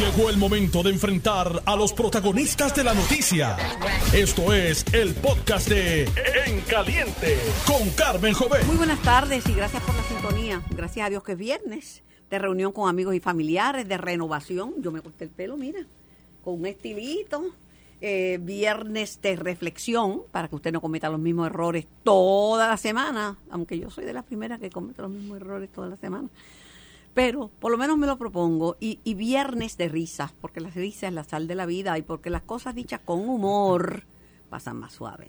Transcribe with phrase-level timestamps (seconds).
[0.00, 3.54] Llegó el momento de enfrentar a los protagonistas de la noticia.
[4.14, 6.04] Esto es el podcast de
[6.46, 7.36] En Caliente
[7.66, 8.64] con Carmen Jovet.
[8.64, 10.62] Muy buenas tardes y gracias por la sintonía.
[10.70, 14.72] Gracias a Dios que es viernes de reunión con amigos y familiares, de renovación.
[14.78, 15.80] Yo me corté el pelo, mira,
[16.42, 17.44] con un estilito.
[18.00, 23.36] Eh, viernes de reflexión para que usted no cometa los mismos errores toda la semana,
[23.50, 26.30] aunque yo soy de las primeras que comete los mismos errores toda la semana.
[27.14, 28.76] Pero por lo menos me lo propongo.
[28.80, 32.02] Y, y viernes de risas, porque la risa es la sal de la vida y
[32.02, 34.04] porque las cosas dichas con humor
[34.48, 35.28] pasan más suave.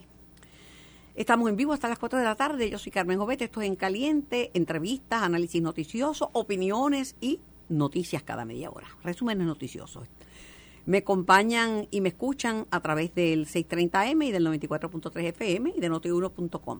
[1.13, 2.69] Estamos en vivo hasta las 4 de la tarde.
[2.69, 3.45] Yo soy Carmen Jovete.
[3.45, 8.87] Esto es En Caliente, entrevistas, análisis noticioso, opiniones y noticias cada media hora.
[9.03, 10.07] Resúmenes noticiosos.
[10.85, 15.89] Me acompañan y me escuchan a través del 630M y del 94.3 FM y de
[15.89, 16.79] notiuno.com.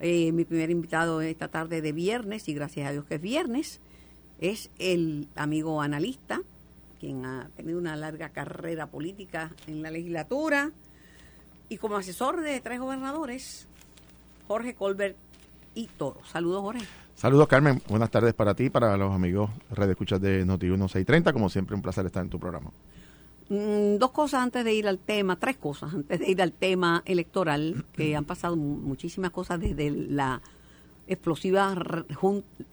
[0.00, 3.80] Eh, mi primer invitado esta tarde de viernes, y gracias a Dios que es viernes,
[4.40, 6.40] es el amigo analista,
[7.00, 10.72] quien ha tenido una larga carrera política en la legislatura
[11.68, 13.66] y como asesor de tres gobernadores,
[14.46, 15.16] Jorge Colbert
[15.74, 16.20] y Toro.
[16.24, 16.86] Saludos, Jorge.
[17.14, 17.82] Saludos, Carmen.
[17.88, 21.32] Buenas tardes para ti, para los amigos Red Escuchas de Noti 1630.
[21.32, 22.70] Como siempre, un placer estar en tu programa.
[23.48, 27.02] Mm, dos cosas antes de ir al tema, tres cosas antes de ir al tema
[27.04, 30.42] electoral, que han pasado muchísimas cosas desde la
[31.06, 31.74] explosiva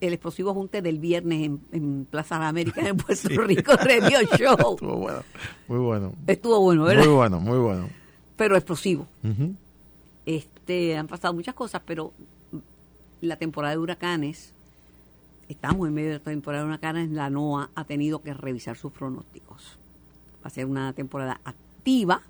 [0.01, 4.73] el explosivo junte del viernes en, Plaza de América en Puerto Rico Radio Show.
[4.73, 5.23] Estuvo bueno,
[5.67, 6.13] muy bueno.
[6.27, 7.05] Estuvo bueno, ¿verdad?
[7.05, 7.89] Muy bueno, muy bueno.
[8.35, 9.07] Pero explosivo.
[10.25, 12.13] Este, han pasado muchas cosas, pero
[13.21, 14.53] la temporada de huracanes,
[15.47, 18.91] estamos en medio de la temporada de huracanes, la NOAA ha tenido que revisar sus
[18.91, 19.77] pronósticos.
[20.43, 22.21] Va a ser una temporada activa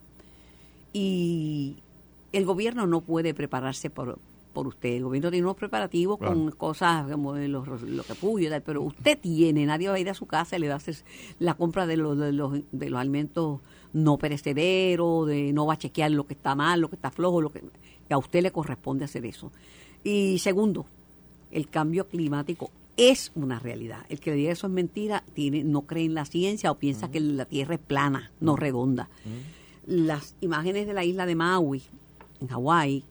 [0.91, 1.77] y
[2.31, 4.19] el gobierno no puede prepararse por,
[4.53, 4.89] por usted.
[4.89, 8.05] El gobierno tiene unos preparativos con cosas como los, los
[8.39, 10.75] y tal, pero usted tiene, nadie va a ir a su casa y le va
[10.75, 10.95] a hacer
[11.39, 13.59] la compra de los, de los, de los alimentos
[13.93, 17.41] no perecederos, de no va a chequear lo que está mal, lo que está flojo,
[17.41, 17.61] lo que
[18.09, 19.51] a usted le corresponde hacer eso.
[20.03, 20.85] Y segundo,
[21.51, 24.05] el cambio climático es una realidad.
[24.09, 27.09] El que le diga eso es mentira, tiene, no cree en la ciencia o piensa
[27.09, 29.09] que la Tierra es plana, no redonda.
[29.85, 31.81] Las imágenes de la isla de Maui,
[32.39, 33.03] en Hawái,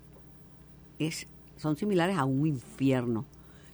[0.99, 1.27] es
[1.63, 3.25] son similares a un infierno.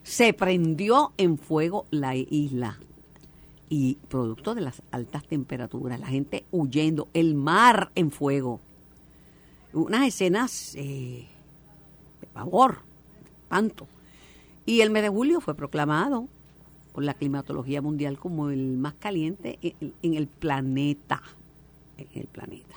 [0.03, 2.79] Se prendió en fuego la isla
[3.69, 8.61] y producto de las altas temperaturas, la gente huyendo, el mar en fuego.
[9.73, 11.27] Unas escenas eh,
[12.21, 12.79] de pavor,
[13.23, 13.87] de espanto.
[14.65, 16.29] Y el mes de julio fue proclamado
[16.93, 21.23] por la climatología mundial como el más caliente en, el planeta.
[21.97, 22.77] En el planeta.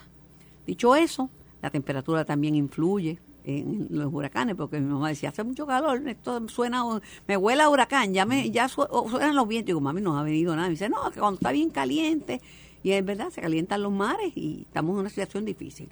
[0.66, 1.30] Dicho eso,
[1.62, 6.48] la temperatura también influye en los huracanes, porque mi mamá decía, hace mucho calor, esto
[6.50, 6.84] suena,
[7.28, 10.24] me huele a huracán, ya me, ya suenan los vientos, y digo, mami, no ha
[10.24, 12.42] venido nada, y dice, no, que cuando está bien caliente,
[12.84, 15.90] y es verdad, se calientan los mares y estamos en una situación difícil.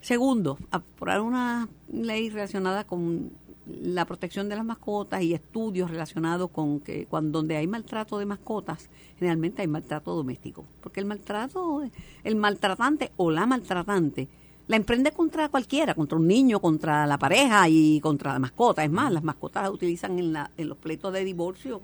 [0.00, 3.32] Segundo, aprobar una ley relacionada con
[3.66, 8.24] la protección de las mascotas y estudios relacionados con que cuando donde hay maltrato de
[8.24, 8.88] mascotas,
[9.18, 11.82] generalmente hay maltrato doméstico, porque el maltrato,
[12.24, 14.28] el maltratante o la maltratante
[14.68, 18.84] la emprende contra cualquiera, contra un niño, contra la pareja y contra la mascota.
[18.84, 21.80] Es más, las mascotas las utilizan en, la, en los pleitos de divorcio.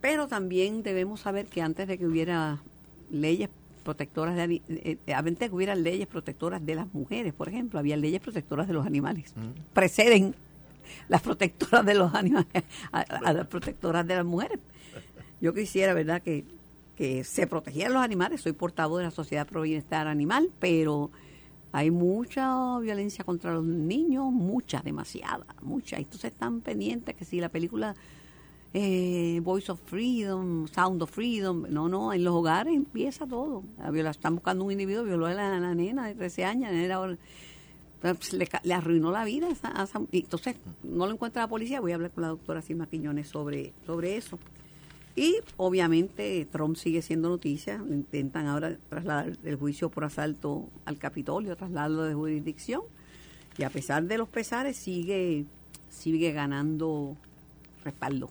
[0.00, 2.60] Pero también debemos saber que antes de que hubiera
[3.10, 3.50] leyes
[3.84, 7.78] protectoras de eh, eh, antes de que hubiera leyes protectoras de las mujeres, por ejemplo,
[7.78, 9.34] había leyes protectoras de los animales.
[9.74, 10.34] Preceden
[11.08, 14.58] las protectoras de los animales a las protectoras de las mujeres.
[15.42, 16.44] Yo quisiera, ¿verdad?, que
[16.96, 18.40] que se protegían los animales.
[18.40, 21.10] Soy portavoz de la Sociedad Pro Bienestar Animal, pero
[21.72, 25.98] hay mucha violencia contra los niños, mucha, demasiada, mucha.
[25.98, 27.94] Entonces están pendientes que si la película
[28.72, 33.62] eh, Voice of Freedom, Sound of Freedom, no, no, en los hogares empieza todo.
[33.78, 36.70] La están buscando un individuo, violó a la, nena de 13 años,
[38.00, 39.48] pues, le, arruinó la vida.
[40.12, 43.72] entonces, no lo encuentra la policía, voy a hablar con la doctora Silma Quiñones sobre,
[43.84, 44.38] sobre eso.
[45.16, 47.82] Y obviamente Trump sigue siendo noticia.
[47.88, 52.82] Intentan ahora trasladar el juicio por asalto al Capitolio, trasladarlo de jurisdicción.
[53.56, 55.46] Y a pesar de los pesares, sigue,
[55.88, 57.16] sigue ganando
[57.82, 58.30] respaldo.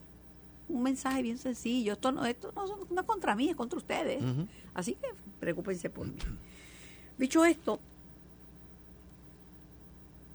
[0.69, 1.93] Un mensaje bien sencillo.
[1.93, 4.23] Esto no, esto no, es contra mí, es contra ustedes.
[4.75, 5.07] Así que
[5.39, 6.13] preocúpense por mí.
[7.17, 7.79] Dicho esto,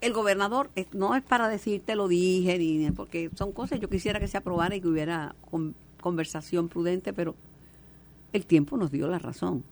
[0.00, 4.28] el gobernador no es para decirte lo dije, ni, porque son cosas yo quisiera que
[4.28, 5.34] se aprobara y que hubiera
[6.00, 7.34] conversación prudente, pero
[8.32, 9.64] el tiempo nos dio la razón.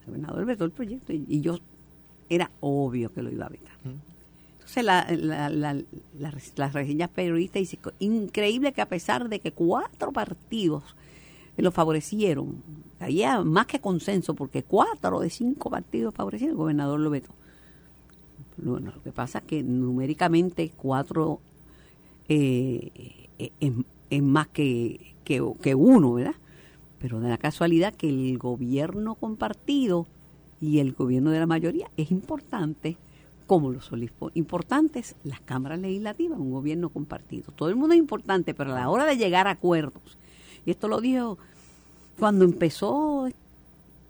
[0.00, 1.58] El gobernador vetó el proyecto y, yo
[2.28, 3.74] era obvio que lo iba a vetar.
[3.84, 5.82] Entonces la, la, la,
[6.56, 10.96] las reseñas periodistas dicen, increíble que a pesar de que cuatro partidos
[11.56, 12.62] lo favorecieron,
[12.98, 17.34] había más que consenso, porque cuatro de cinco partidos favorecían, el gobernador lo vetó.
[18.56, 21.40] Bueno, lo que pasa es que numéricamente cuatro
[22.28, 22.90] eh,
[23.38, 23.72] eh, es,
[24.10, 26.34] es, más que, que, uno, ¿verdad?
[26.98, 30.06] Pero de la casualidad que el gobierno compartido
[30.60, 32.96] y el gobierno de la mayoría es importante,
[33.46, 37.52] como lo son importantes las cámaras legislativas, un gobierno compartido.
[37.54, 40.16] Todo el mundo es importante, pero a la hora de llegar a acuerdos,
[40.64, 41.38] y esto lo dijo
[42.18, 43.28] cuando empezó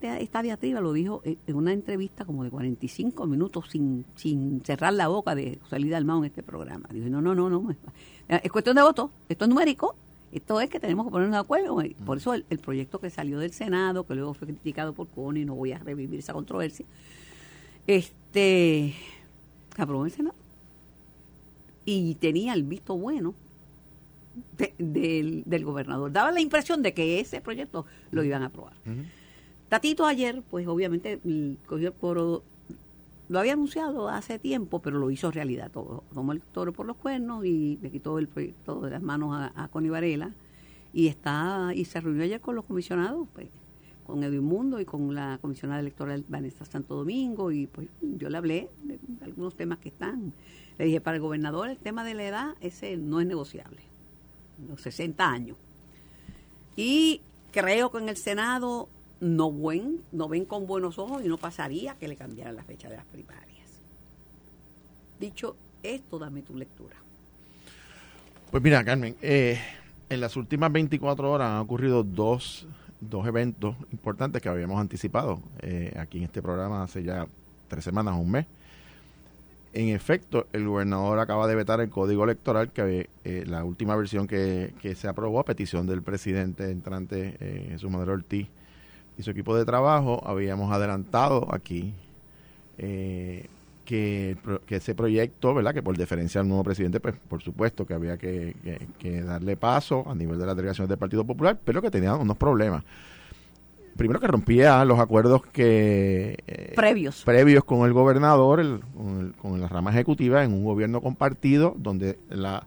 [0.01, 5.09] esta diatriba, lo dijo en una entrevista como de 45 minutos sin, sin cerrar la
[5.09, 6.89] boca de salir Dalmau en este programa.
[6.93, 7.75] Dijo, no, no, no, no,
[8.29, 9.97] es cuestión de voto, esto es numérico,
[10.35, 11.81] esto es que tenemos que ponernos de acuerdo.
[12.05, 15.55] Por eso el, proyecto que salió del Senado, que luego fue criticado por Connie, no
[15.55, 16.85] voy a revivir esa controversia,
[17.87, 18.95] este,
[19.77, 20.35] aprobó el Senado.
[21.85, 23.33] Y tenía el visto bueno
[24.59, 26.11] del, gobernador.
[26.11, 28.75] Daba la impresión de que ese proyecto lo iban a aprobar.
[29.69, 31.21] Tatito ayer, pues obviamente
[31.67, 32.43] cogió el coro,
[33.29, 36.05] lo había anunciado hace tiempo, pero lo hizo realidad todo.
[36.13, 39.53] Tomó el toro por los cuernos y le quitó el proyecto de las manos a,
[39.55, 40.33] a Connie Varela
[40.93, 43.49] y está y se reunió ayer con los comisionados, pues,
[44.07, 48.37] con Edwin Mundo y con la comisionada electoral Vanessa Santo Domingo y pues yo le
[48.37, 50.33] hablé de algunos temas que están.
[50.79, 53.81] Le dije, para el gobernador el tema de la edad, ese no es negociable
[54.69, 55.57] los 60 años.
[56.77, 58.89] Y creo que en el Senado
[59.25, 62.91] no, buen, no ven con buenos ojos y no pasaría que le cambiaran la fecha
[62.91, 63.71] de las primarias.
[65.19, 66.95] Dicho esto, dame tu lectura.
[68.51, 69.59] Pues mira, Carmen, eh,
[70.11, 72.67] en las últimas 24 horas han ocurrido dos,
[73.01, 77.27] dos eventos importantes que habíamos anticipado eh, aquí en este programa hace ya
[77.69, 78.47] tres semanas, un mes.
[79.73, 84.29] En efecto, el gobernador acaba de vetar el código electoral, que eh, la última versión
[84.29, 88.49] que, se aprobó a petición del presidente entrante eh, Jesús Madero Ortiz
[89.19, 90.23] y su equipo de trabajo.
[90.27, 91.95] Habíamos adelantado aquí
[92.79, 93.47] eh,
[93.85, 94.37] que,
[94.69, 95.75] ese proyecto, ¿verdad?
[95.75, 98.55] que por deferencia al nuevo presidente, pues por supuesto que había que,
[98.99, 102.37] que darle paso a nivel de las delegaciones del Partido Popular, pero que tenía unos
[102.37, 102.85] problemas
[103.97, 108.81] primero que rompía los acuerdos que eh, previos previos con el gobernador
[109.41, 112.67] con, la rama ejecutiva en un gobierno compartido donde la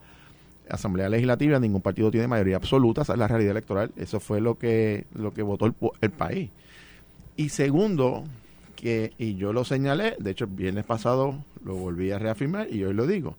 [0.69, 4.57] asamblea legislativa ningún partido tiene mayoría absoluta esa es la realidad electoral eso fue lo
[4.57, 6.49] que lo que votó el, país
[7.35, 8.23] y segundo
[8.75, 12.83] que y yo lo señalé de hecho el viernes pasado lo volví a reafirmar y
[12.83, 13.35] hoy lo digo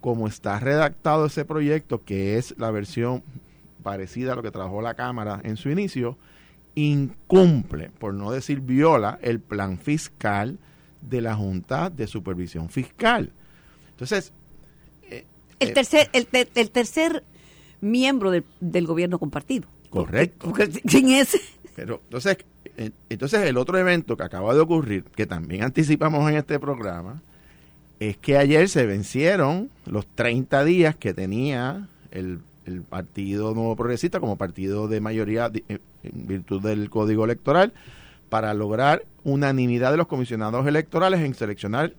[0.00, 3.22] como está redactado ese proyecto que es la versión
[3.82, 6.16] parecida a lo que trabajó la cámara en su inicio
[6.74, 10.58] incumple, por no decir viola, el plan fiscal
[11.00, 13.32] de la Junta de Supervisión Fiscal.
[13.90, 14.32] Entonces...
[15.60, 17.24] El, eh, tercer, el, tercer
[17.80, 19.68] miembro del, gobierno compartido.
[19.90, 20.52] Correcto.
[20.86, 21.40] sin ese...
[21.74, 22.38] Pero entonces,
[22.76, 27.22] eh, entonces el otro evento que acaba de ocurrir, que también anticipamos en este programa,
[28.00, 34.20] es que ayer se vencieron los 30 días que tenía el el Partido Nuevo Progresista
[34.20, 37.72] como partido de mayoría eh, en virtud del Código Electoral
[38.28, 41.94] para lograr unanimidad de los comisionados electorales en seleccionar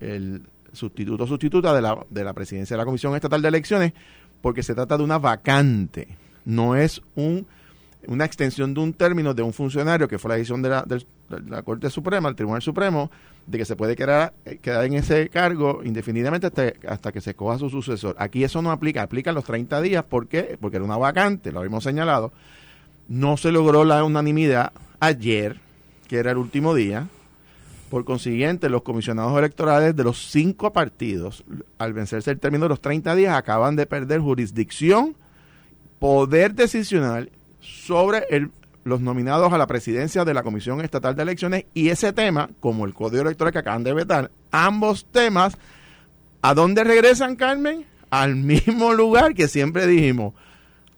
[0.00, 3.92] el sustituto sustituta de la, de la presidencia de la Comisión Estatal de Elecciones
[4.40, 6.08] porque se trata de una vacante,
[6.44, 7.46] no es un
[8.06, 11.04] una extensión de un término de un funcionario que fue la decisión de la, de
[11.48, 13.10] la Corte Suprema, el Tribunal Supremo,
[13.46, 17.58] de que se puede quedar, quedar en ese cargo indefinidamente hasta, hasta, que se coja
[17.58, 18.16] su sucesor.
[18.18, 20.56] Aquí eso no aplica, aplican los 30 días, ¿por qué?
[20.60, 22.32] Porque era una vacante, lo habíamos señalado.
[23.08, 25.58] No se logró la unanimidad ayer,
[26.08, 27.08] que era el último día.
[27.92, 31.44] Por consiguiente, los comisionados electorales de los cinco partidos,
[31.76, 35.14] al vencerse el término de los 30 días, acaban de perder jurisdicción,
[35.98, 37.30] poder decisional
[37.60, 38.24] sobre
[38.84, 42.86] los nominados a la presidencia de la Comisión Estatal de Elecciones y ese tema, como
[42.86, 45.58] el Código Electoral que acaban de vetar, ambos temas,
[46.40, 47.84] ¿a dónde regresan, Carmen?
[48.08, 50.32] Al mismo lugar que siempre dijimos,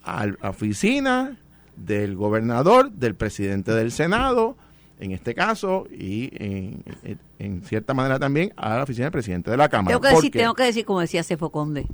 [0.04, 1.38] a la oficina
[1.74, 4.56] del gobernador, del presidente del Senado,
[5.04, 6.30] en este caso, y
[7.38, 9.94] en, cierta manera también a la oficina del presidente de la Cámara.
[9.96, 11.87] Tengo que, decir, tengo que decir, como decía Cefo Conde,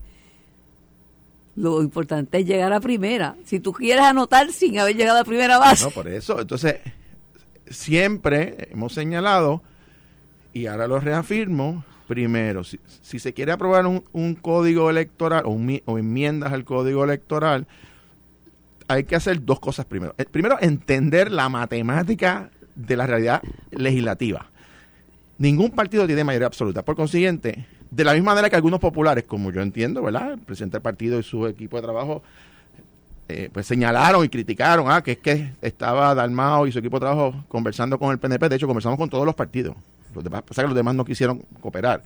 [1.57, 3.35] lo importante es llegar a primera.
[3.45, 5.85] Si tú quieres anotar sin haber llegado a primera base.
[5.85, 6.41] No, por eso.
[6.41, 6.77] Entonces,
[7.69, 9.61] siempre hemos señalado,
[10.53, 12.79] y ahora lo reafirmo, primero, si,
[13.19, 17.67] se quiere aprobar un, código electoral o, o, enmiendas al código electoral,
[18.87, 20.15] hay que hacer dos cosas primero.
[20.17, 24.47] Eh, primero, entender la matemática de la realidad legislativa.
[25.39, 26.83] Ningún partido tiene mayoría absoluta.
[26.83, 30.33] Por consiguiente, de la misma manera que algunos populares, como yo entiendo, ¿verdad?
[30.33, 32.23] El presidente del partido y su equipo de trabajo
[33.29, 37.07] eh, pues señalaron y criticaron ah, que es que estaba Dalmao y su equipo de
[37.07, 38.49] trabajo conversando con el PNP.
[38.49, 39.77] De hecho, conversamos con todos los partidos.
[40.15, 42.03] Los demás, pasa que los demás no quisieron cooperar.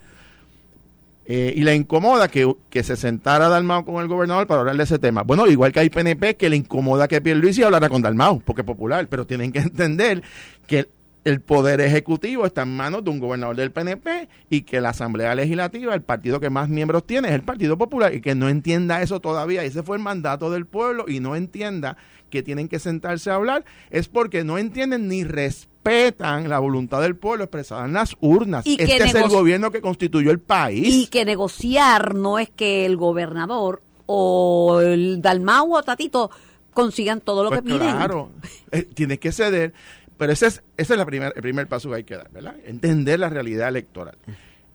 [1.26, 4.82] Eh, y le incomoda que, que, se sentara Dalmao con el gobernador para hablar de
[4.82, 5.22] ese tema.
[5.22, 8.66] Bueno, igual que hay PNP que le incomoda que Pierluisi hablara con Dalmao, porque es
[8.66, 10.22] popular, pero tienen que entender
[10.66, 10.88] que
[11.24, 15.34] el poder ejecutivo está en manos de un gobernador del PNP y que la Asamblea
[15.34, 19.00] Legislativa, el partido que más miembros tiene, es el Partido Popular y que no entienda
[19.00, 19.64] eso todavía.
[19.64, 21.96] Ese fue el mandato del pueblo y no entienda
[22.28, 27.16] que tienen que sentarse a hablar, es porque no entienden ni respetan la voluntad del
[27.16, 28.66] pueblo expresada en las urnas.
[28.66, 30.88] Y este es el gobierno que constituyó el país.
[30.94, 36.30] Y que negociar no es que el gobernador o el Dalmau o Tatito
[36.72, 37.80] consigan todo lo pues que piden.
[37.80, 38.30] Claro,
[38.70, 39.72] eh, tiene que ceder.
[40.16, 42.54] Pero ese es, ese es la primer, el primer paso que hay que dar, ¿verdad?
[42.64, 44.16] Entender la realidad electoral.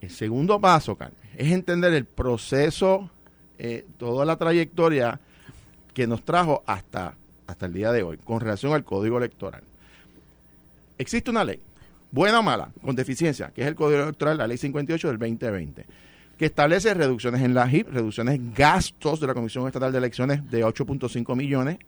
[0.01, 3.09] El segundo paso, Carmen, es entender el proceso,
[3.57, 5.19] eh, toda la trayectoria
[5.93, 7.15] que nos trajo hasta,
[7.47, 9.63] hasta el día de hoy con relación al código electoral.
[10.99, 11.59] Existe una ley,
[12.11, 15.85] buena o mala, con deficiencia, que es el código electoral, la ley 58 del 2020
[16.37, 20.63] que establece reducciones en la HIP, reducciones gastos de la Comisión Estatal de Elecciones de
[20.63, 21.79] 8.5 millones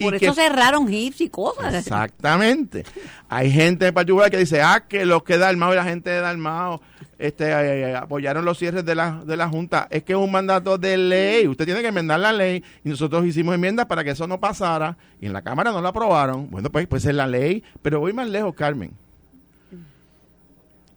[0.00, 1.72] por eso cerraron hips y cosas.
[1.74, 2.84] Exactamente.
[3.28, 6.20] Hay gente en particular que dice, ah, que los que Dalmao y la gente de
[6.20, 6.80] Dalmao
[7.18, 9.86] este, eh, eh, apoyaron los cierres de la, de la Junta.
[9.90, 11.46] Es que es un mandato de ley.
[11.46, 14.96] Usted tiene que enmendar la ley y nosotros hicimos enmiendas para que eso no pasara
[15.20, 16.50] y en la Cámara no lo aprobaron.
[16.50, 17.62] Bueno, pues, pues es la ley.
[17.82, 18.92] Pero voy más lejos, Carmen.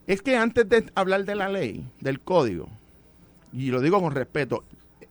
[0.08, 2.70] Es que antes de hablar de la ley, del código,
[3.52, 4.64] y lo digo con respeto,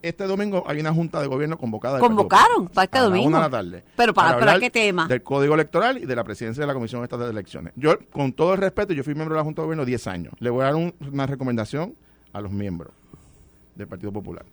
[0.02, 1.98] este domingo hay una junta de gobierno convocada.
[1.98, 3.28] Convocaron para este domingo.
[3.28, 3.84] una de la tarde.
[3.96, 5.06] Pero para, para, qué tema?
[5.08, 7.72] Del Código Electoral y de la presidencia de la Comisión Estatal de Elecciones.
[7.76, 10.34] Yo, con todo el respeto, yo fui miembro de la Junta de Gobierno 10 años.
[10.38, 11.94] Le voy a dar una recomendación
[12.32, 12.92] a los miembros
[13.74, 14.44] del Partido Popular.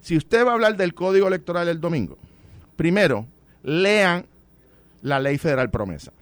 [0.00, 2.16] Si usted va a hablar del Código Electoral el domingo,
[2.76, 3.26] primero,
[3.62, 4.24] lean
[5.02, 6.12] la ley federal promesa.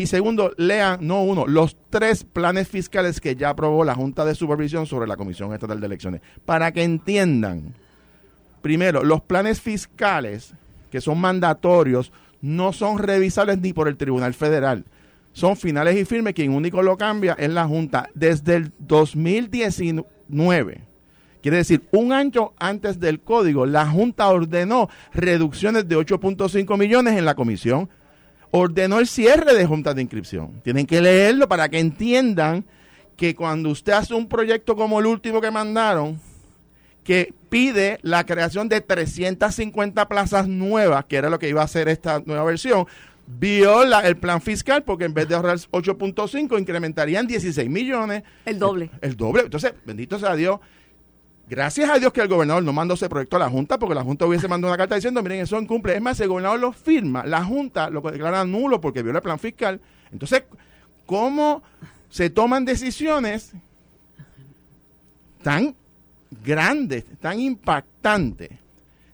[0.00, 4.36] Y segundo, lean, no uno, los tres planes fiscales que ya aprobó la Junta de
[4.36, 7.74] Supervisión sobre la Comisión Estatal de Elecciones, para que entiendan.
[8.62, 10.54] Primero, los planes fiscales,
[10.92, 14.84] que son mandatorios, no son revisables ni por el Tribunal Federal.
[15.32, 18.08] Son finales y firmes, quien único lo cambia es la Junta.
[18.14, 20.80] Desde el 2019,
[21.42, 27.24] quiere decir, un año antes del código, la Junta ordenó reducciones de 8.5 millones en
[27.24, 27.88] la comisión
[28.50, 30.60] ordenó el cierre de juntas de inscripción.
[30.62, 32.64] Tienen que leerlo para que entiendan
[33.16, 36.20] que cuando usted hace un proyecto como el último que mandaron,
[37.04, 41.88] que pide la creación de 350 plazas nuevas, que era lo que iba a hacer
[41.88, 42.86] esta nueva versión,
[43.26, 48.22] viola el plan fiscal porque en vez de ahorrar 8.5 incrementarían 16 millones.
[48.44, 48.90] El doble.
[49.00, 49.42] El, el doble.
[49.42, 50.60] Entonces, bendito sea Dios
[51.48, 54.02] Gracias a Dios que el gobernador no mandó ese proyecto a la Junta, porque la
[54.02, 55.94] Junta hubiese mandado una carta diciendo, miren, eso incumple.
[55.94, 59.38] Es más, el gobernador lo firma, la Junta lo declara nulo porque viola el plan
[59.38, 59.80] fiscal.
[60.12, 60.42] Entonces,
[61.06, 61.62] ¿cómo
[62.10, 63.52] se toman decisiones
[65.42, 65.74] tan
[66.44, 68.50] grandes, tan impactantes?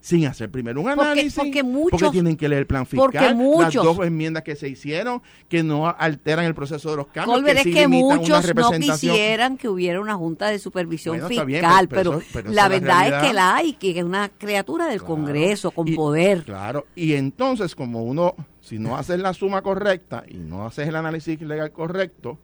[0.04, 1.34] Sin hacer primero un análisis.
[1.34, 5.62] Porque, muchos, tienen que leer el plan fiscal, las dos enmiendas que se hicieron, que
[5.62, 7.42] no alteran el proceso de los cambios.
[7.42, 12.68] que es que muchos no quisieran que hubiera una junta de supervisión fiscal, pero, la
[12.68, 16.42] verdad es que la hay, que es una criatura del Congreso con poder.
[16.42, 20.96] Claro, y entonces como uno, si no haces la suma correcta y no haces el
[20.96, 22.38] análisis legal correcto,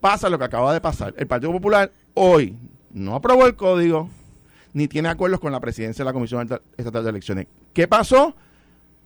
[0.00, 1.12] pasa lo que acaba de pasar.
[1.18, 2.56] El Partido Popular hoy
[2.94, 4.08] no aprobó el código,
[4.78, 7.48] ni tiene acuerdos con la presidencia de la Comisión Estatal de Elecciones.
[7.72, 8.36] ¿Qué pasó?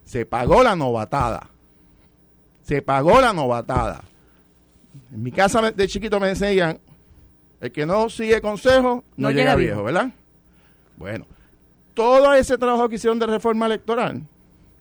[0.04, 1.48] Se pagó la novatada.
[2.62, 4.02] Se pagó la novatada.
[5.10, 6.78] En mi casa de chiquito me decían,
[7.58, 10.10] el que no sigue consejo no, llega, viejo, ¿verdad?
[10.98, 11.24] Bueno,
[11.94, 14.20] todo ese trabajo que hicieron de reforma electoral,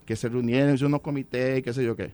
[0.06, 2.12] que se reunieron, en unos comités, qué sé yo qué,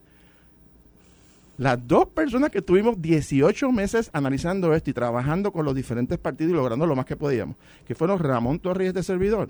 [1.57, 6.51] las dos personas que tuvimos 18 meses analizando esto y trabajando con los diferentes partidos
[6.51, 9.49] y logrando lo más que podíamos, que fueron Ramón Torres de servidor,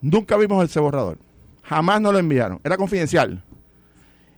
[0.00, 1.18] nunca vimos ese borrador.
[1.62, 2.60] Jamás nos lo enviaron.
[2.64, 3.42] Era confidencial.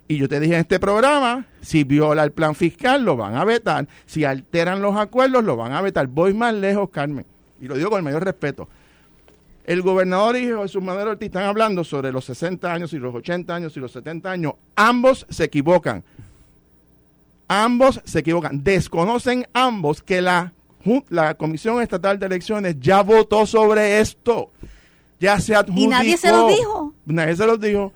[0.09, 3.45] Y yo te dije en este programa, si viola el plan fiscal, lo van a
[3.45, 3.87] vetar.
[4.07, 6.09] Si alteran los acuerdos, lo van a vetar.
[6.09, 7.25] Voy más lejos, Carmen.
[7.61, 8.69] Y lo digo con el mayor respeto.
[9.65, 13.55] El gobernador y Jesús Madero Ortiz están hablando sobre los 60 años y los 80
[13.55, 14.55] años y los 70 años.
[14.75, 16.03] Ambos se equivocan.
[17.53, 18.63] Ambos se equivocan.
[18.63, 20.53] Desconocen ambos que la,
[21.09, 24.53] la Comisión Estatal de Elecciones ya votó sobre esto.
[25.19, 25.81] Ya se adjudicó.
[25.81, 26.95] Y nadie se lo dijo.
[27.07, 27.93] Nadie se lo dijo.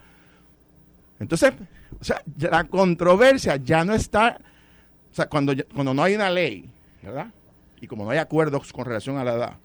[1.20, 1.52] Entonces,
[2.00, 4.40] o sea, la controversia ya no está.
[5.12, 6.68] O sea, cuando, cuando no hay una ley,
[7.00, 7.28] ¿verdad?
[7.80, 9.56] Y como no hay acuerdos con relación a la edad,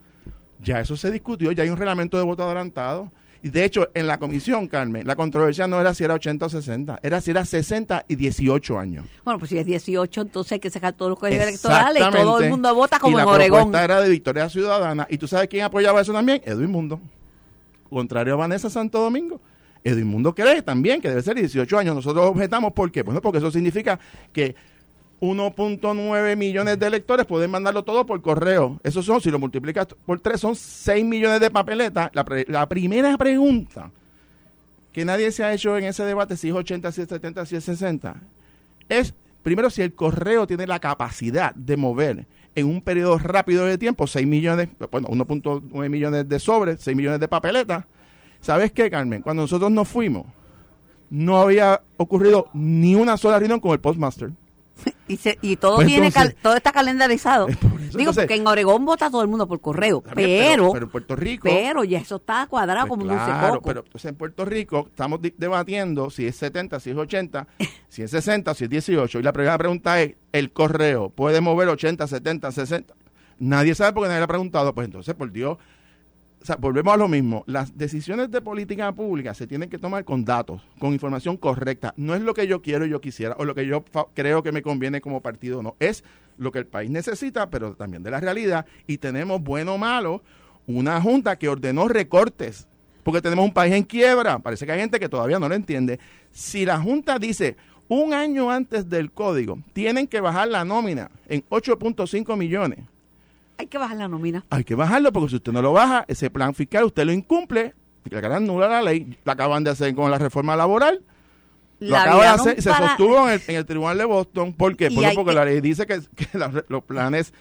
[0.62, 4.06] ya eso se discutió, ya hay un reglamento de voto adelantado Y de hecho, en
[4.08, 7.46] la comisión, Carmen, la controversia no era si era 80 o 60, era si era
[7.46, 9.06] 60 y 18 años.
[9.24, 12.40] Bueno, pues si es 18, entonces hay que sacar todos los colegios electorales y todo
[12.42, 13.60] el mundo vota como y en la Oregón.
[13.60, 15.08] propuesta era de Victoria Ciudadana.
[15.10, 16.42] ¿Y tú sabes quién apoyaba eso también?
[16.46, 17.00] Edwin Mundo.
[17.90, 19.40] Contrario a Vanessa Santo Domingo.
[19.84, 21.96] Edwin Mundo cree también que debe ser 18 años.
[21.96, 23.04] Nosotros objetamos, ¿por qué?
[23.04, 23.98] Bueno, porque eso significa
[24.34, 24.56] que
[25.22, 28.80] 1.9 millones de electores pueden mandarlo todo por correo.
[28.84, 32.10] Eso son, si lo multiplicas por 3, son 6 millones de papeletas.
[32.14, 33.92] La, la primera pregunta
[34.94, 37.56] que nadie se ha hecho en ese debate, si es 80, si es 70, si
[37.56, 38.16] es 60,
[38.88, 43.78] es primero si el correo tiene la capacidad de mover en un periodo rápido de
[43.78, 47.86] tiempo 6 millones, bueno, 1.9 millones de sobres, 6 millones de papeletas.
[48.42, 49.22] ¿Sabes qué, Carmen?
[49.22, 50.26] Cuando nosotros nos fuimos,
[51.10, 54.32] no había ocurrido ni una sola reunión con el postmaster.
[55.10, 57.48] Y, se- y todo Pues tiene entonces- cal- todo está calendarizado.
[57.48, 60.72] Es por eso, Digo, entonces- porque en Oregón vota todo el mundo por correo, pero,
[60.72, 63.68] pero en Puerto Rico pero ya eso está cuadrado Pues como un claro, coco.
[63.68, 67.48] pero entonces en Puerto Rico estamos debatiendo si es 70, si es 80,
[67.90, 69.20] si es 60, si es 18.
[69.20, 72.94] Y la primera pregunta es, ¿el correo puede mover 80, 70, 60?
[73.40, 74.76] Nadie sabe porque nadie le ha preguntado.
[74.76, 75.58] Pues entonces, por Dios,
[76.42, 77.44] o sea, volvemos a lo mismo.
[77.48, 81.94] Las decisiones de política pública se tienen que tomar con datos, con información correcta.
[81.98, 84.52] No es lo que yo quiero y yo quisiera, o lo que yo creo que
[84.52, 85.76] me conviene como partido, no.
[85.80, 86.04] Es
[86.38, 88.66] lo que el país necesita, pero también de la realidad.
[88.88, 90.24] Y tenemos, bueno o malo,
[90.66, 92.68] una junta que ordenó recortes,
[93.04, 94.40] porque tenemos un país en quiebra.
[94.40, 96.00] Parece que hay gente que todavía no lo entiende.
[96.32, 97.58] Si la junta dice
[97.90, 102.80] un año antes del código, tienen que bajar la nómina en 8.5 millones.
[103.60, 104.46] Hay que bajar la nómina.
[104.50, 107.76] Hay que bajarlo porque si usted no lo baja, ese plan fiscal usted lo incumple,
[108.06, 109.18] declaran nula la ley.
[109.26, 111.02] Lo acaban de hacer con la reforma laboral.
[111.82, 114.06] Lo La acaban de hacer y se para- sostuvo en el, en el tribunal de
[114.06, 114.54] Boston.
[114.54, 114.90] ¿Por qué?
[114.90, 117.34] Porque, porque que- la ley dice que, que la- los planes,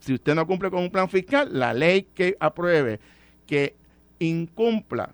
[0.00, 3.00] si usted no cumple con un plan fiscal, la ley que apruebe
[3.46, 3.74] que
[4.20, 5.10] incumpla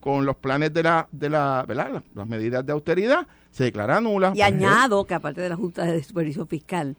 [0.00, 1.90] con los planes de la, de la, ¿verdad?
[1.94, 4.32] Las, las medidas de austeridad, se declara nula.
[4.34, 6.96] Y añado que aparte de la Junta de Supervisión Fiscal,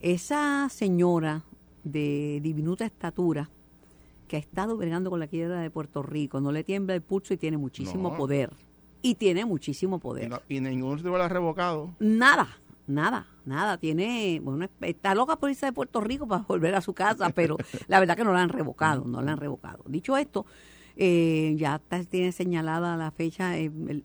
[0.00, 1.42] esa señora
[1.84, 3.48] de diminuta estatura
[4.28, 7.34] que ha estado bregando con la quiebra de Puerto Rico, no le tiembla el pulso
[7.34, 8.16] y tiene muchísimo No.
[8.16, 8.50] poder.
[9.02, 10.30] Y tiene muchísimo Y, poder.
[10.30, 11.94] no- y ninguno se lo ha revocado.
[11.98, 12.48] Nada,
[12.86, 13.76] nada, nada.
[13.76, 17.58] Tiene, bueno, está loca por irse de Puerto Rico para volver a su casa, pero
[17.86, 19.84] la verdad que no la han revocado, no la han revocado.
[19.86, 20.46] Dicho esto,
[20.96, 24.04] eh, ya está- tiene señalada la fecha, eh, el,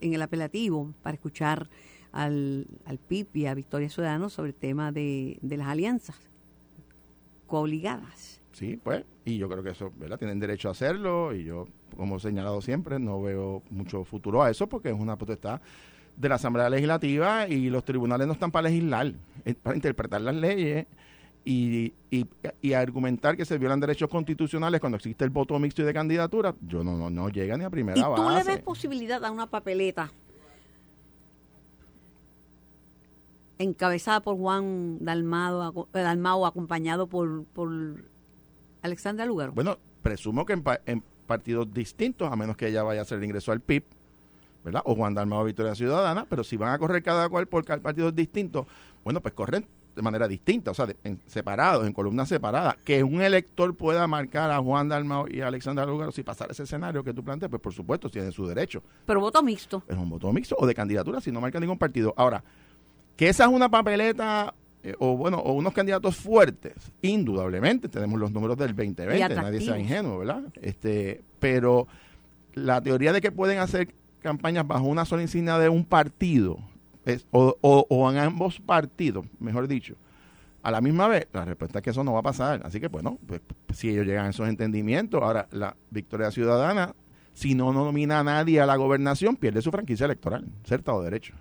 [0.00, 1.68] en el apelativo para escuchar
[2.12, 6.16] al, al PIB y a Victoria Ciudadano sobre el tema de, de las alianzas
[7.54, 8.40] cooligadas.
[8.50, 10.18] Sí, pues, y yo creo que eso, ¿verdad?
[10.18, 14.50] Tienen derecho a hacerlo y yo, como he señalado siempre, no veo mucho futuro a
[14.50, 15.60] eso porque es una potestad
[16.16, 19.12] de la Asamblea Legislativa y los tribunales no están para legislar,
[19.44, 20.86] es para interpretar las leyes
[21.44, 22.26] y, y,
[22.60, 26.56] y argumentar que se violan derechos constitucionales cuando existe el voto mixto y de candidatura,
[26.60, 28.50] yo no, no, no llega ni a primera ¿Y tú le base.
[28.50, 30.10] ves posibilidad a una papeleta
[33.58, 37.70] encabezada por Juan Dalmado, eh, Dalmao, acompañado por, por
[38.82, 39.52] Alexandra Lugaro?
[39.52, 43.18] Bueno, presumo que en, pa- en partidos distintos, a menos que ella vaya a hacer
[43.18, 43.84] el ingreso al PIB,
[44.64, 44.82] ¿verdad?
[44.84, 48.66] O Juan Dalmao Victoria Ciudadana, pero si van a correr cada cual por partidos distintos,
[49.02, 52.76] bueno, pues corren de manera distinta, o sea, de- en, separados, en columnas separadas.
[52.84, 56.64] Que un elector pueda marcar a Juan Dalmao y a Alexandra Lugaro si pasara ese
[56.64, 58.82] escenario que tú planteas, pues por supuesto tiene su derecho.
[59.06, 59.84] Pero voto mixto.
[59.86, 62.12] Es un voto mixto o de candidatura si no marca ningún partido.
[62.16, 62.42] Ahora,
[63.16, 68.30] que esa es una papeleta eh, o bueno, o unos candidatos fuertes, indudablemente, tenemos los
[68.32, 70.42] números del 2020, nadie sea ingenuo, ¿verdad?
[70.60, 71.86] Este, pero
[72.54, 76.58] la teoría de que pueden hacer campañas bajo una sola insignia de un partido,
[77.06, 79.94] es- o, o- o en ambos partidos, mejor dicho,
[80.62, 82.62] a la misma vez, la respuesta es que eso no va a pasar.
[82.64, 83.42] Así que, bueno, pues
[83.74, 86.94] si ellos llegan a esos entendimientos, ahora la Victoria Ciudadana,
[87.34, 91.04] si no nomina a nadie a la gobernación, pierde su franquicia electoral, ser Estado de
[91.04, 91.34] Derecho.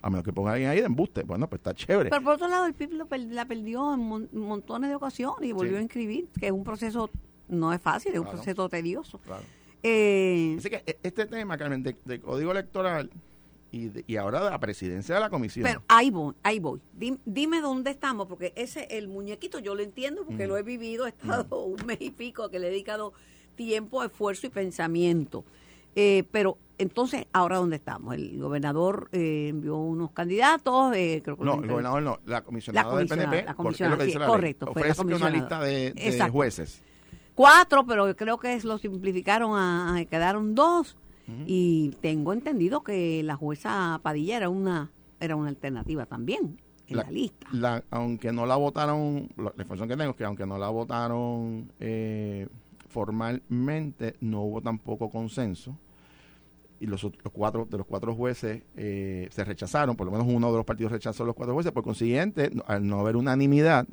[0.00, 1.22] A menos que ponga a alguien ahí de embuste.
[1.22, 2.10] Bueno, pues está chévere.
[2.10, 5.48] Pero por otro lado, el PIB lo per- la perdió en mon- montones de ocasiones
[5.48, 5.78] y volvió Sí.
[5.78, 7.10] a inscribir, que es un proceso,
[7.48, 9.18] no es fácil, es un proceso tedioso.
[9.18, 9.42] Claro.
[9.82, 13.10] Eh, Así que e- este tema, Carmen, de, de código electoral
[13.70, 15.64] y, de- y ahora de la presidencia de la comisión.
[15.64, 16.80] Pero ahí voy, ahí voy.
[16.98, 20.48] Dim- Dime, dónde estamos, porque ese, el muñequito yo lo entiendo porque Mm.
[20.48, 23.12] lo he vivido, he estado un mes y pico que le he dedicado
[23.56, 25.44] tiempo, esfuerzo y pensamiento.
[25.96, 28.14] Eh, pero entonces, ¿ahora dónde estamos?
[28.14, 32.88] El gobernador eh, envió unos candidatos, eh, creo que no, el gobernador no, la comisionada,
[32.96, 34.72] del comisionada, PNP, la comisionada, lo que sí, dice la correcto, ley.
[34.74, 36.82] fue la Ofrece una lista de, de jueces.
[37.34, 40.96] Cuatro, pero creo que lo simplificaron a, a- quedaron dos.
[41.46, 47.10] Y tengo entendido que la jueza Padilla era una, era una alternativa también en la,
[47.10, 47.46] lista.
[47.52, 50.70] la- aunque no la votaron, la la información que tengo es que aunque no la
[50.70, 52.48] votaron eh,
[52.88, 55.76] formalmente no hubo tampoco consenso
[56.80, 60.50] y los, los cuatro de los cuatro jueces eh, se rechazaron, por lo menos uno
[60.50, 63.86] de los partidos rechazó a los cuatro jueces, por consiguiente, no- al no haber unanimidad,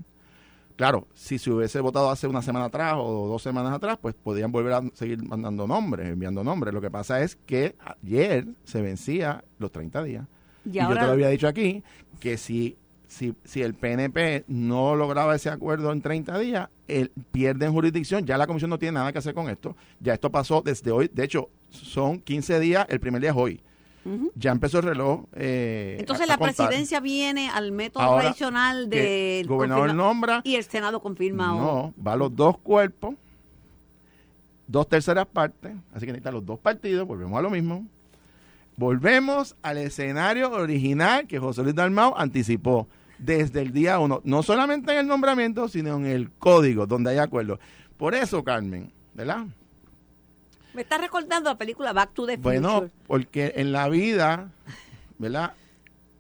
[0.76, 4.52] claro, si se hubiese votado hace una semana atrás o dos semanas atrás, pues podían
[4.52, 6.74] volver a seguir mandando nombres, enviando nombres.
[6.76, 10.28] Lo que pasa es que ayer se vencía los 30 días.
[10.66, 11.84] Y Y, yo te lo había dicho aquí,
[12.20, 12.78] que si,
[13.08, 18.26] si, si el PNP no lograba ese acuerdo en 30 días, él pierde en jurisdicción,
[18.26, 21.10] ya la comisión no tiene nada que hacer con esto, ya esto pasó desde hoy,
[21.14, 23.62] de hecho, son 15 días, el primer día es hoy.
[24.36, 25.24] Ya empezó el reloj.
[25.34, 26.68] eh, Entonces a- a la contar.
[26.68, 29.00] presidencia viene al método Ahora tradicional del
[29.42, 33.16] el gobernador confirma- nombra, y el Senado confirma no, va a los dos cuerpos,
[34.68, 37.86] dos terceras partes, así que necesitan los dos partidos, volvemos a lo mismo.
[38.78, 44.92] Volvemos al escenario original que José Luis Dalmau anticipó desde el día uno, no solamente
[44.94, 47.60] en el nombramiento, sino en el código, donde hay acuerdo.
[47.98, 49.46] Por eso, Carmen, ¿verdad?
[50.74, 52.92] Me está recordando la película Back to the Bueno, Future.
[53.08, 54.50] porque en la vida,
[55.18, 55.54] ¿verdad?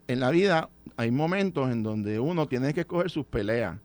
[0.08, 3.77] En la vida hay momentos en donde uno tiene que escoger sus peleas.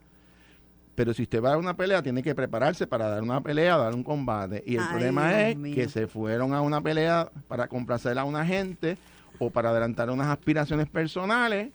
[0.95, 3.77] Pero si usted va a dar una pelea, tiene que prepararse para dar una pelea,
[3.79, 4.63] dar un combate.
[4.67, 5.75] Y el Ay, problema Dios es mío.
[5.75, 8.99] que se fueron a una pelea para complacer a una gente
[9.39, 11.71] o para adelantar unas aspiraciones personales.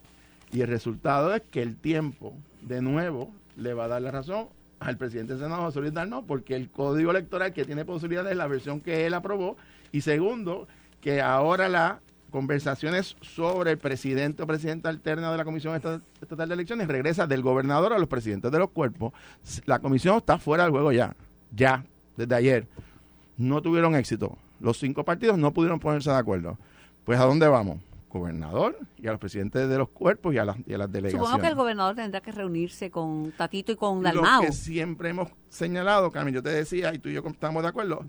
[0.56, 4.46] Y el resultado es que el tiempo, de nuevo, le va a dar la razón
[4.80, 5.92] al presidente del Senado, José Luis
[6.26, 9.58] porque el código electoral que tiene posibilidades es la versión que él aprobó.
[9.92, 10.66] Y segundo,
[11.02, 11.96] que ahora las
[12.30, 17.26] conversaciones sobre el presidente o presidenta alterna de la Comisión Esta- Estatal de Elecciones regresa
[17.26, 19.12] del gobernador a los presidentes de los cuerpos.
[19.66, 21.14] La comisión está fuera del juego ya,
[21.54, 21.84] ya,
[22.16, 22.66] desde ayer.
[23.36, 24.38] No tuvieron éxito.
[24.60, 26.56] Los cinco partidos no pudieron ponerse de acuerdo.
[27.04, 27.76] Pues ¿a dónde vamos?
[28.18, 31.26] Gobernador y a los presidentes de los cuerpos y a las, y a las delegaciones.
[31.26, 34.42] Supongo que el gobernador tendrá que reunirse con Tatito y con Lo Dalmau.
[34.42, 38.06] que siempre hemos señalado, Carmen, yo te decía, y tú y yo estamos de acuerdo,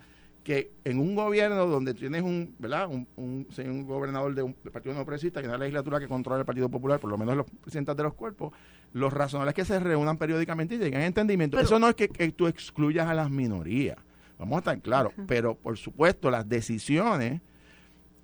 [0.48, 2.88] que en un gobierno donde tienes un, ¿verdad?
[2.88, 6.40] Un, un, gobernador de un del Partido No Progresista, que es una legislatura que controla
[6.40, 8.54] el Partido Popular, por lo menos los presidentes de los cuerpos,
[8.94, 11.58] los razonables es que se reúnan periódicamente y lleguen a entendimiento.
[11.58, 13.98] Pero- Eso no es que, que tú excluyas a las minorías,
[14.40, 17.42] vamos a estar claros, pero por supuesto las decisiones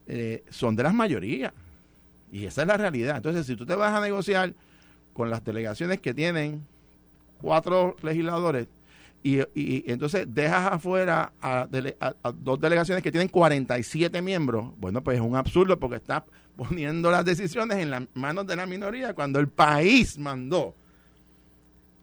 [0.08, 1.52] eh, son de las mayorías.
[2.34, 3.16] Y esa es la realidad.
[3.18, 4.54] Entonces, si tú te vas a negociar
[5.14, 6.66] con las delegaciones que tienen
[7.40, 8.68] cuatro legisladores
[9.22, 11.68] y, y- entonces dejas afuera a-
[12.00, 16.24] a dos delegaciones que tienen 47 miembros, bueno, pues es un absurdo porque estás
[16.58, 20.76] poniendo las decisiones en las manos de la minoría cuando el país mandó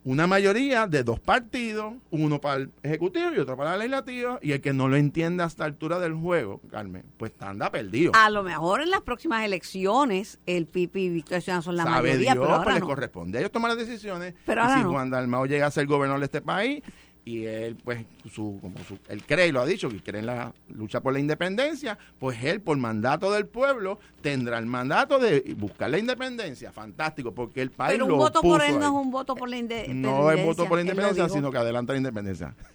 [0.04, 4.52] una mayoría de dos partidos, uno para el Ejecutivo y otro para el Legislativo, y
[4.52, 8.12] el que no lo entiende a esta altura del juego, Carmen, pues anda perdido.
[8.14, 12.32] A lo mejor en las próximas elecciones el PIB y Victoria son la Sabe mayoría,
[12.32, 14.34] Dios, pero ahora pues les corresponde a ellos tomar las decisiones.
[14.46, 14.90] Pero y ahora si no.
[14.90, 16.82] Juan Dalmao llega a ser gobernador de este país
[17.30, 20.26] y él, pues, su, como su, él cree y lo ha dicho, que cree en
[20.26, 25.54] la lucha por la independencia, pues él, por mandato del pueblo, tendrá el mandato de
[25.56, 26.72] buscar la independencia.
[26.72, 29.48] Fantástico, porque el país Pero un lo voto por él no es un voto por
[29.48, 30.10] la independencia.
[30.10, 32.54] No es voto por la independencia, sino que adelanta la independencia.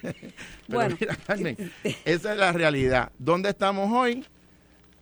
[0.00, 0.12] Pero
[0.68, 0.96] Bueno.
[1.00, 1.56] mira, Carmen,
[2.04, 3.12] esa es la realidad.
[3.18, 4.24] ¿Dónde estamos hoy?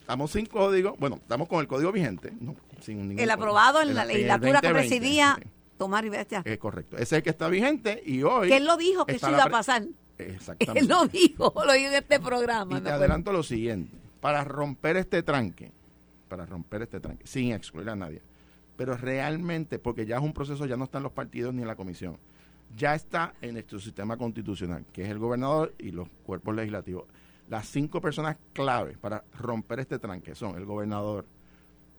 [0.00, 0.96] Estamos sin código.
[0.98, 2.30] Bueno, estamos con el código vigente.
[2.40, 3.32] no, sin ningún El código.
[3.32, 5.38] aprobado en la legislatura que 2020, presidía
[5.76, 6.52] Tomás Rivera Chávez.
[6.52, 6.96] Es correcto.
[6.96, 8.48] Ese es el que está vigente y hoy.
[8.48, 9.84] Que él lo dijo que eso iba a pasar.
[10.18, 10.80] Exactamente.
[10.80, 12.78] Él lo dijo, lo dijo en este programa.
[12.78, 13.96] Y te adelanto lo siguiente.
[14.20, 15.72] Para romper este tranque,
[16.28, 18.22] para romper este tranque, sin excluir a nadie,
[18.76, 21.76] pero realmente, porque ya es un proceso, ya no están los partidos ni en la
[21.76, 22.16] comisión,
[22.76, 27.04] ya está en nuestro sistema constitucional, que es el gobernador y los cuerpos legislativos.
[27.48, 31.26] Las cinco personas clave para romper este tranque son el gobernador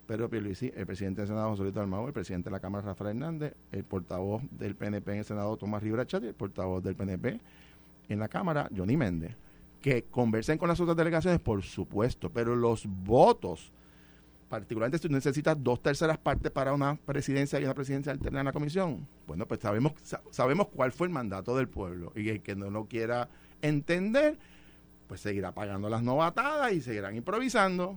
[0.07, 3.09] Pedro Pierluisi, el presidente del Senado José Luis Dalmau, el presidente de la Cámara Rafael
[3.17, 7.39] Hernández, el portavoz del PNP en el Senado Tomás Rivera Chat el portavoz del PNP
[8.09, 9.35] en la Cámara, Johnny Méndez.
[9.81, 13.71] Que conversen con las otras delegaciones, por supuesto, pero los votos,
[14.49, 18.45] particularmente si tú necesitas dos terceras partes para una presidencia y una presidencia alterna en
[18.45, 22.41] la comisión, bueno, pues sabemos, sa- sabemos cuál fue el mandato del pueblo y el
[22.41, 23.27] que no lo quiera
[23.61, 24.37] entender,
[25.07, 27.95] pues seguirá pagando las novatadas y seguirán improvisando.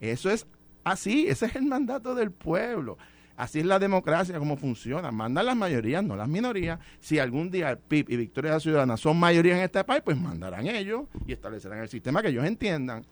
[0.00, 0.46] Eso es
[0.84, 2.98] así, ese es el mandato del pueblo.
[3.36, 5.10] Así es la democracia, como funciona.
[5.10, 6.78] Mandan las mayorías, no las minorías.
[7.00, 10.68] Si algún día el PIB y Victoria Ciudadana son mayorías en este país, pues mandarán
[10.68, 13.04] ellos y establecerán el sistema que ellos entiendan.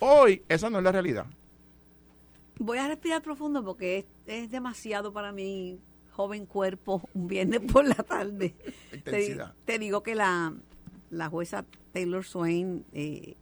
[0.00, 1.26] Hoy, esa no es la realidad.
[2.58, 5.78] Voy a respirar profundo porque es, es demasiado para mi
[6.10, 8.54] joven cuerpo un viernes por la tarde.
[8.90, 9.54] Te, Intensidad.
[9.64, 10.52] te digo que la,
[11.08, 13.36] la jueza Taylor Swain eh,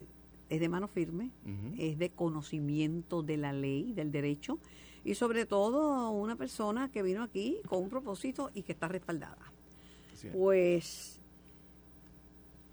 [0.49, 1.31] es de mano firme,
[1.79, 4.59] es de conocimiento de la ley, del derecho
[5.05, 9.53] y sobre todo una persona que vino aquí con un propósito y que está respaldada.
[10.33, 11.21] Pues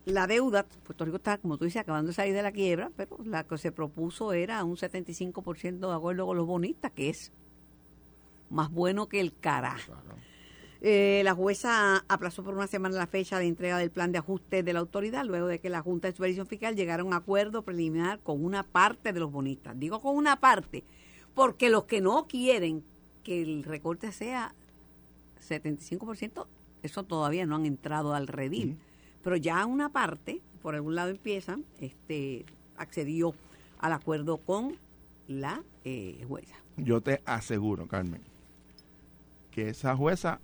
[0.06, 3.18] la deuda, Puerto Rico está, como tú dices, acabando de salir de la quiebra, pero
[3.24, 7.32] la que se propuso era un 75% de acuerdo con los bonistas, que es
[8.50, 9.94] más bueno que el carajo.
[10.88, 14.62] Eh, la jueza aplazó por una semana la fecha de entrega del plan de ajuste
[14.62, 17.64] de la autoridad luego de que la Junta de Supervisión Fiscal llegara a un acuerdo
[17.64, 19.80] preliminar con una parte de los bonistas.
[19.80, 20.84] Digo con una parte,
[21.34, 22.84] porque los que no quieren
[23.24, 24.54] que el recorte sea
[25.50, 26.46] 75%,
[26.84, 28.78] eso todavía no han entrado al redil.
[29.24, 32.46] Pero ya una parte, por algún lado empiezan, este,
[32.78, 33.34] accedió
[33.80, 34.78] al acuerdo con
[35.28, 36.54] la eh, jueza.
[36.78, 38.22] Yo te aseguro, Carmen,
[39.50, 40.40] que esa jueza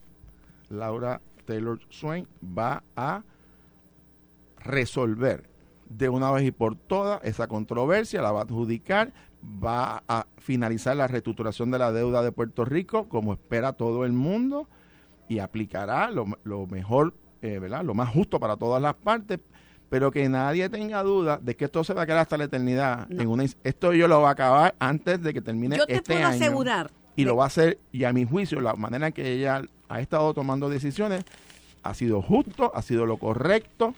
[0.72, 3.24] Laura Taylor Swain va a
[4.64, 5.50] resolver
[5.90, 10.96] de una vez y por todas esa controversia, la va a adjudicar, va a finalizar
[10.96, 14.68] la reestructuración de la deuda de Puerto Rico como espera todo el mundo
[15.28, 16.26] y aplicará lo,
[16.68, 17.84] mejor, eh, ¿verdad?
[17.84, 19.40] Lo más justo para todas las partes,
[19.90, 23.12] pero que nadie tenga duda de que esto se va a quedar hasta la eternidad.
[23.12, 26.14] En una, esto yo lo va a acabar antes de que termine yo te este
[26.14, 26.36] puedo año.
[26.36, 26.92] asegurar.
[27.16, 30.00] Y lo va a hacer, y a mi juicio, la manera en que ella ha
[30.00, 31.26] estado tomando decisiones,
[31.84, 33.94] ha sido justo, ha sido lo correcto.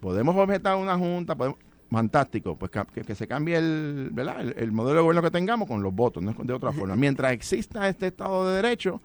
[0.00, 1.58] Podemos objetar una junta, podemos,
[1.90, 2.72] fantástico, pues
[3.06, 4.40] que, se cambie el, ¿verdad?
[4.56, 6.96] El, modelo de gobierno que tengamos con los votos, no de otra forma.
[6.96, 9.00] Mientras exista este Estado de Derecho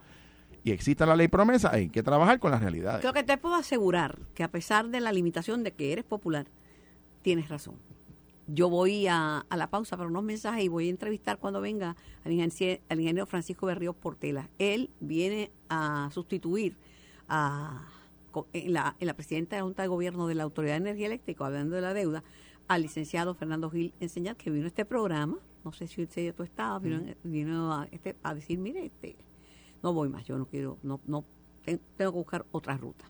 [0.64, 3.00] y exista la ley promesa, hay que trabajar con las realidades.
[3.00, 6.46] Creo que te puedo asegurar que a pesar de la limitación de que eres popular,
[7.22, 7.76] tienes razón
[8.46, 12.32] yo voy a, la pausa para unos mensajes y voy a entrevistar cuando venga al
[12.32, 14.48] ingeniero, al ingeniero Francisco Berríos Portela.
[14.58, 16.76] Él viene a sustituir
[17.28, 17.88] a,
[18.52, 21.06] en, la, en la presidenta de la Junta de Gobierno de la Autoridad de Energía
[21.06, 22.22] Eléctrica, hablando de la deuda,
[22.68, 26.42] al licenciado Fernando Gil Enseñar, que vino a este programa, no sé si usted tú
[26.42, 29.16] estabas, vino, vino a, este, a decir, mire, este,
[29.82, 31.24] no voy más, yo no quiero, no, no
[31.64, 33.04] tengo que buscar otra ruta.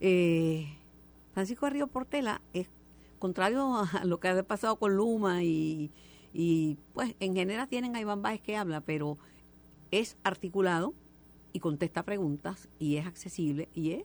[0.00, 0.76] Eh,
[1.32, 2.68] Francisco Berríos Portela es
[3.18, 5.90] contrario a lo que ha pasado con Luma y,
[6.92, 9.18] pues en general tienen a Iván Báez que habla, pero
[9.90, 10.94] es articulado
[11.52, 14.04] y contesta preguntas y es accesible y es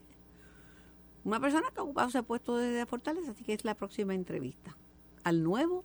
[1.24, 4.78] una persona que ha ocupado ese puesto desde Fortaleza, así que es la próxima entrevista
[5.24, 5.84] al nuevo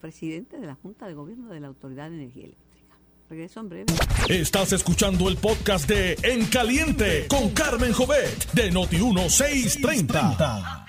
[0.00, 2.98] presidente de la Junta de Gobierno de la Autoridad de Energía Eléctrica.
[3.28, 3.94] Regreso en breve.
[4.28, 10.86] Estás escuchando el podcast de En Caliente con Carmen Jovet de Noti 1630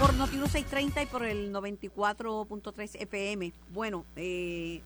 [0.00, 3.52] por Noti 630 y por el 94.3 FM.
[3.68, 4.80] Bueno, eh,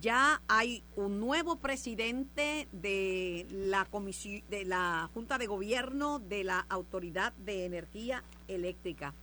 [0.00, 6.66] ya hay un nuevo presidente de la comisión de la Junta de Gobierno de la
[6.68, 9.14] Autoridad de Energía Eléctrica.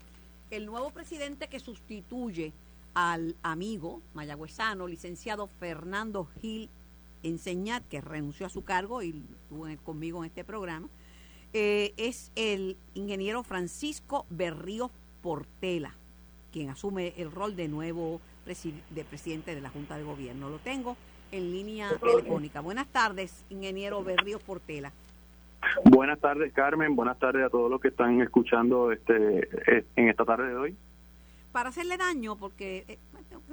[0.49, 2.53] El nuevo presidente que sustituye
[2.93, 6.69] al amigo mayagüezano, licenciado Fernando Gil
[7.21, 10.87] Enseñat, que renunció a su cargo y estuvo conmigo en este programa
[11.53, 14.89] eh, es el ingeniero Francisco Berrío
[15.21, 15.93] Portela,
[16.51, 20.49] quien asume el rol de nuevo de presidente de la Junta de Gobierno.
[20.49, 20.97] Lo tengo
[21.31, 22.59] en línea telefónica.
[22.59, 24.91] Buenas tardes, ingeniero Berrío Portela.
[25.85, 26.95] Buenas tardes, Carmen.
[26.95, 29.47] Buenas tardes a todos los que están escuchando este
[29.95, 30.77] en esta tarde de hoy.
[31.51, 32.97] Para hacerle daño, porque eh,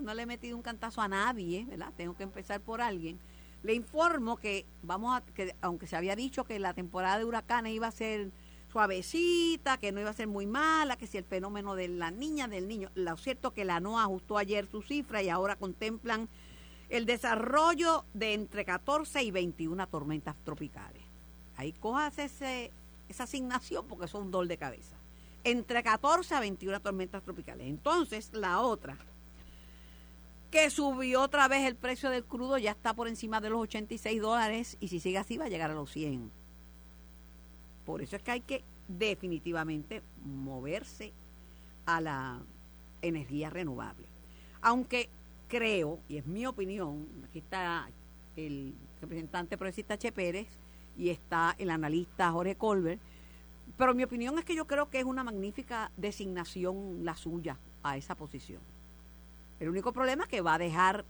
[0.01, 1.93] no le he metido un cantazo a nadie, ¿verdad?
[1.97, 3.19] Tengo que empezar por alguien.
[3.63, 7.75] Le informo que vamos a que aunque se había dicho que la temporada de huracanes
[7.75, 8.33] iba a ser
[8.71, 12.49] suavecita, que no iba a ser muy mala, que si el fenómeno de la niña
[12.49, 16.29] del niño, lo cierto que la NOAA ajustó ayer su cifra y ahora contemplan
[16.89, 21.03] el desarrollo de entre 14 y 21 tormentas tropicales.
[21.57, 24.97] Ahí cojas esa asignación porque eso es un dol de cabeza.
[25.45, 27.67] Entre 14 a 21 tormentas tropicales.
[27.67, 28.97] Entonces, la otra,
[30.51, 34.21] que subió otra vez el precio del crudo, ya está por encima de los 86
[34.21, 36.31] dólares y si sigue así va a llegar a los 100.
[37.85, 41.13] Por eso es que hay que definitivamente moverse
[41.87, 42.41] a la
[43.01, 44.09] energía renovable.
[44.61, 45.09] Aunque
[45.49, 47.89] creo, y es mi opinión, aquí está
[48.37, 50.49] el representante progresista Che Pérez
[50.97, 53.01] y está el analista Jorge Colbert,
[53.77, 57.97] pero mi opinión es que yo creo que es una magnífica designación la suya a
[57.97, 58.61] esa posición.
[59.61, 61.05] El único problema es que va a dejar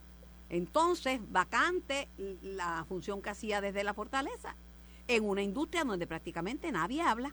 [0.50, 2.08] entonces vacante
[2.42, 4.56] la función que hacía desde la fortaleza
[5.06, 7.32] en una industria donde prácticamente nadie habla.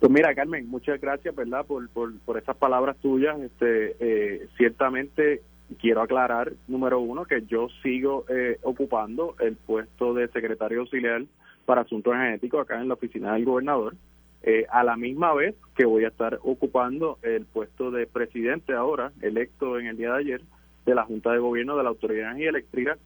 [0.00, 1.64] Pues mira, Carmen, muchas gracias, ¿verdad?
[1.64, 3.40] Por, por, esas palabras tuyas.
[3.40, 5.42] Este, eh, ciertamente
[5.80, 11.24] quiero aclarar, número uno, que yo sigo eh, ocupando el puesto de secretario auxiliar
[11.64, 13.94] para asuntos genéticos acá en la oficina del gobernador.
[14.46, 19.12] Eh, a la misma vez que voy a estar ocupando el puesto de presidente ahora,
[19.20, 20.42] electo en el día de ayer,
[20.86, 22.96] de la Junta de Gobierno de la Autoridad de Energía Eléctrica,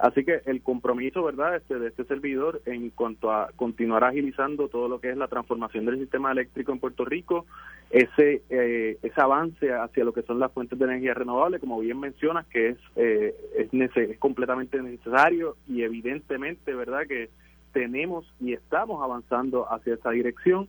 [0.00, 4.88] Así que el compromiso, ¿verdad?, este, de este servidor en cuanto a continuar agilizando todo
[4.88, 7.44] lo que es la transformación del sistema eléctrico en Puerto Rico,
[7.90, 12.00] ese, eh, ese avance hacia lo que son las fuentes de energía renovable, como bien
[12.00, 17.28] mencionas, que es, eh, es, es completamente necesario y evidentemente, ¿verdad?, que
[17.74, 20.66] tenemos y estamos avanzando hacia esa dirección.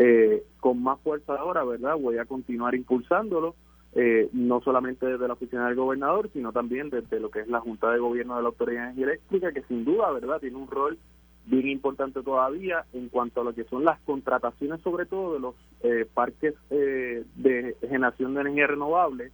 [0.00, 1.96] Eh, con más fuerza ahora, ¿verdad?
[1.96, 3.56] Voy a continuar impulsándolo
[3.94, 7.58] eh, no solamente desde la oficina del gobernador, sino también desde lo que es la
[7.60, 10.70] Junta de Gobierno de la Autoridad de Energía Eléctrica, que sin duda, ¿verdad?, tiene un
[10.70, 10.98] rol
[11.46, 15.54] bien importante todavía en cuanto a lo que son las contrataciones, sobre todo de los
[15.82, 19.32] eh, parques eh, de generación de energía renovable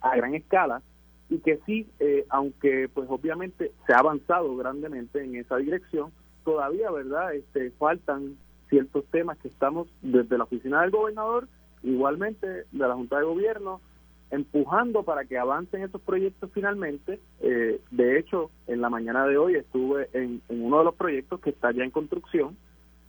[0.00, 0.80] a gran escala,
[1.28, 1.86] y que sí,
[2.30, 6.12] aunque pues obviamente se ha avanzado grandemente en esa dirección,
[6.44, 8.36] todavía, ¿verdad?, este, faltan
[8.68, 11.48] ciertos temas que estamos desde la oficina del gobernador,
[11.82, 13.80] igualmente de la Junta de Gobierno,
[14.30, 17.20] empujando para que avancen estos proyectos finalmente.
[17.40, 21.50] Eh, de hecho, en la mañana de hoy estuve en, uno de los proyectos que
[21.50, 22.56] está ya en construcción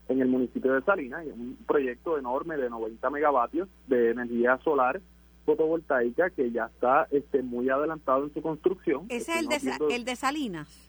[0.09, 4.57] en el municipio de Salinas, y es un proyecto enorme de 90 megavatios de energía
[4.63, 5.01] solar
[5.45, 9.05] fotovoltaica que ya está este, muy adelantado en su construcción.
[9.09, 10.87] ¿Ese es el de, el de Salinas?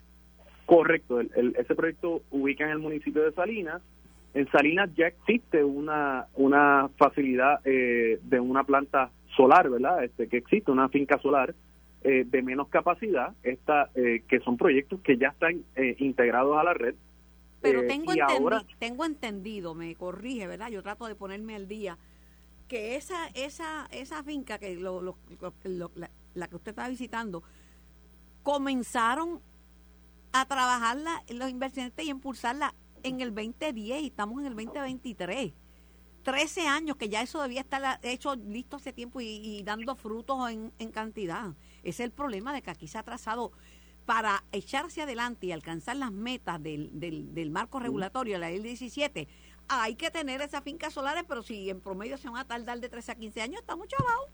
[0.65, 3.81] Correcto, ese proyecto ubica en el municipio de Salinas.
[4.33, 10.03] En Salinas ya existe una, una facilidad eh, de una planta solar, ¿verdad?
[10.03, 11.55] Este, que existe una finca solar
[12.01, 16.63] eh, de menos capacidad, esta, eh, que son proyectos que ya están eh, integrados a
[16.63, 16.95] la red.
[17.61, 20.69] Pero tengo, entendido, tengo entendido, me corrige, ¿verdad?
[20.69, 21.97] Yo trato de ponerme al día,
[22.69, 25.17] que esa esa esa finca, que lo, lo,
[25.95, 27.43] la, la, que usted está visitando,
[28.43, 29.41] comenzaron
[30.31, 35.53] a trabajarla, los inversionistas y impulsarla en el 2010 y estamos en el 2023.
[36.23, 40.91] 13 años que ya eso debía estar hecho listo hace tiempo y, dando frutos en,
[40.91, 41.53] cantidad.
[41.79, 43.51] Ese es el problema de que aquí se ha trazado
[44.05, 49.27] para echar hacia adelante y alcanzar las metas del, del, marco regulatorio, la ley 17,
[49.67, 52.89] hay que tener esas fincas solares, pero si en promedio se van a tardar de
[52.89, 54.29] 13 a 15 años, estamos chavados.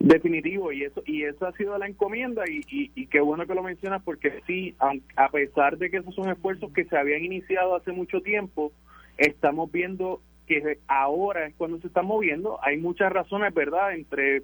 [0.00, 3.54] Definitivo, y eso y eso ha sido la encomienda, y, y, y, qué bueno que
[3.54, 4.74] lo mencionas, porque sí,
[5.14, 8.72] a pesar de que esos son esfuerzos que se habían iniciado hace mucho tiempo,
[9.18, 12.58] estamos viendo que ahora es cuando se está moviendo.
[12.62, 14.38] Hay muchas razones, ¿verdad?, entre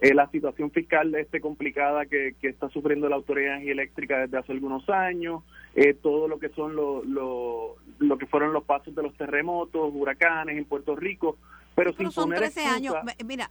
[0.00, 4.38] eh, la situación fiscal este complicada que, está sufriendo la Autoridad de Energía Eléctrica desde
[4.38, 5.42] hace algunos años,
[5.74, 9.90] eh, todo lo que son lo, lo, lo, que fueron los pasos de los terremotos,
[9.92, 11.38] huracanes en Puerto Rico,
[11.74, 12.94] pero, sin son 13 años.
[13.24, 13.50] Mira,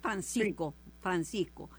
[0.00, 1.70] Francisco, Francisco,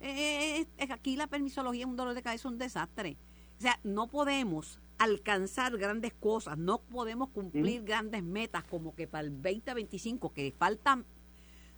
[0.00, 3.16] eh, aquí la permisología es un dolor de cabeza, un desastre.
[3.58, 9.26] O sea, no podemos alcanzar grandes cosas, no podemos cumplir grandes metas como que para
[9.26, 11.02] el 2025, que falta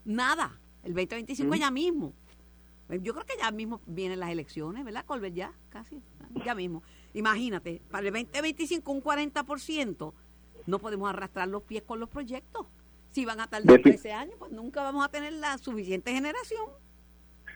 [0.04, 2.14] nada, el 2025 ya mismo.
[2.88, 5.34] Yo creo que ya mismo vienen las elecciones, ¿verdad, Colbert?
[5.34, 6.00] Ya, casi,
[6.44, 6.82] ya mismo.
[7.14, 10.12] Imagínate, para el 2025 un 40%,
[10.66, 12.66] no podemos arrastrar los pies con los proyectos.
[13.16, 16.66] Si van a tardar 13 años, pues nunca vamos a tener la suficiente generación.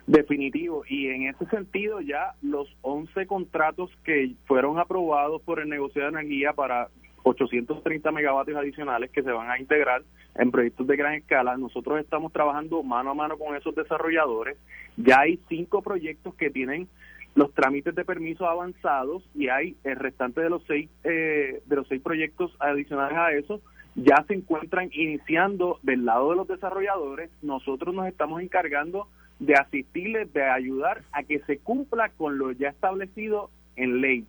[0.07, 6.01] Definitivo, y en ese sentido ya los 11 contratos que fueron aprobados por el negocio
[6.01, 6.89] de energía para
[7.25, 10.03] 830 megavatios adicionales que se van a integrar
[10.37, 14.57] en proyectos de gran escala, nosotros estamos trabajando mano a mano con esos desarrolladores,
[14.97, 16.89] ya hay cinco proyectos que tienen
[17.35, 21.87] los trámites de permiso avanzados y hay el restante de los seis eh, de los
[21.87, 23.61] seis proyectos adicionales a eso
[23.95, 30.33] ya se encuentran iniciando del lado de los desarrolladores nosotros nos estamos encargando de asistirles,
[30.33, 34.27] de ayudar a que se cumpla con lo ya establecido en ley.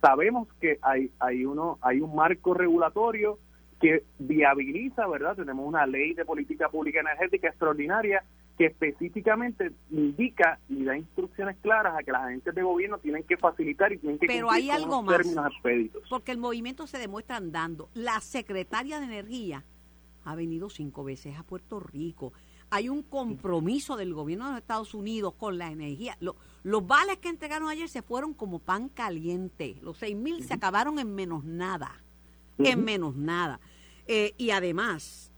[0.00, 3.38] Sabemos que hay, hay, uno, hay un marco regulatorio
[3.80, 5.36] que viabiliza, ¿verdad?
[5.36, 8.24] Tenemos una ley de política pública energética extraordinaria
[8.60, 13.38] que específicamente indica y da instrucciones claras a que las agentes de gobierno tienen que
[13.38, 16.02] facilitar y tienen que Pero hay algo más, términos expeditos.
[16.10, 17.88] Porque el movimiento se demuestra andando.
[17.94, 19.64] La secretaria de Energía
[20.26, 22.34] ha venido cinco veces a Puerto Rico
[22.68, 26.18] hay un compromiso del gobierno de los Estados Unidos con la energía.
[26.20, 29.76] los vales que entregaron ayer se fueron como pan caliente.
[29.82, 32.04] Los seis mil se acabaron en menos nada.
[32.58, 33.58] En menos nada.
[34.06, 35.29] Eh, y además,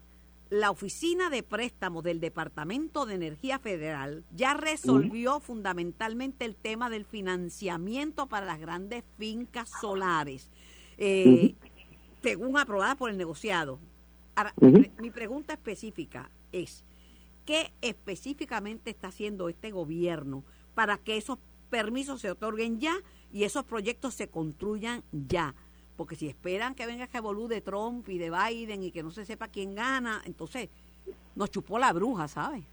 [0.53, 7.07] la oficina de préstamos del Departamento de Energía Federal ya resolvió fundamentalmente el tema del
[7.07, 10.51] financiamiento para las grandes fincas solares,
[10.99, 11.55] eh,
[12.23, 13.81] según aprobada por el negociado.
[14.35, 14.55] Ahora,
[14.99, 16.85] mi pregunta específica es,
[17.45, 20.45] ¿Qué específicamente está haciendo este gobierno
[20.75, 21.39] para que esos
[21.71, 22.95] permisos se otorguen ya
[23.33, 25.55] y esos proyectos se construyan ya?
[26.03, 29.25] Porque si esperan que venga el de Trump y de Biden y que no se
[29.25, 30.69] sepa quién gana, entonces
[31.37, 32.65] nos chupó la bruja, ¿sabes?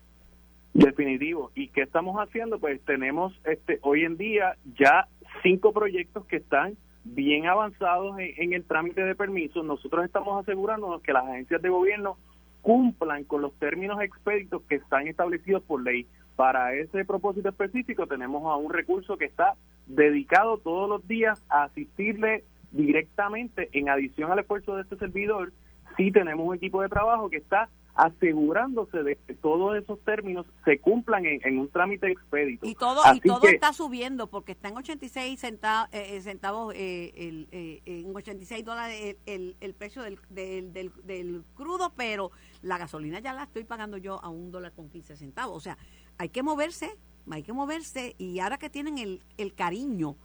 [0.74, 1.52] Definitivo.
[1.54, 2.58] ¿Y qué estamos haciendo?
[2.58, 5.08] Pues tenemos este hoy en día ya
[5.44, 9.64] cinco proyectos que están bien avanzados en, el trámite de permisos.
[9.64, 12.18] Nosotros estamos asegurándonos que las agencias de gobierno
[12.64, 16.08] cumplan con los términos expeditos que están establecidos por ley.
[16.36, 19.54] Para ese propósito específico tenemos a un recurso que está
[19.86, 25.52] dedicado todos los días a asistirle directamente, en adición al esfuerzo de este servidor,
[25.98, 30.80] sí tenemos un equipo de trabajo que está asegurándose de que todos esos términos se
[30.80, 32.66] cumplan en, un trámite expedito.
[32.66, 37.12] Y todo, y todo está subiendo porque está en 86 centavos, eh, eh, centavos eh,
[37.18, 37.48] el,
[37.86, 40.72] en 86 dólares el, el, precio del, del,
[41.04, 45.18] del, crudo, pero la gasolina ya la estoy pagando yo a un dólar con 15
[45.18, 45.58] centavos.
[45.58, 45.78] O sea,
[46.18, 46.96] hay que moverse,
[47.30, 50.16] hay que moverse y ahora que tienen el, el cariño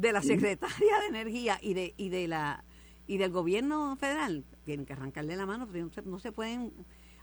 [0.00, 2.64] de la Secretaría de Energía y de, y de la
[3.06, 6.72] y del gobierno federal, tienen que arrancarle la mano, no se, no se pueden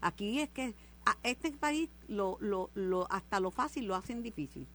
[0.01, 4.67] Aquí es que a este país lo, lo, lo, hasta lo fácil lo hacen difícil.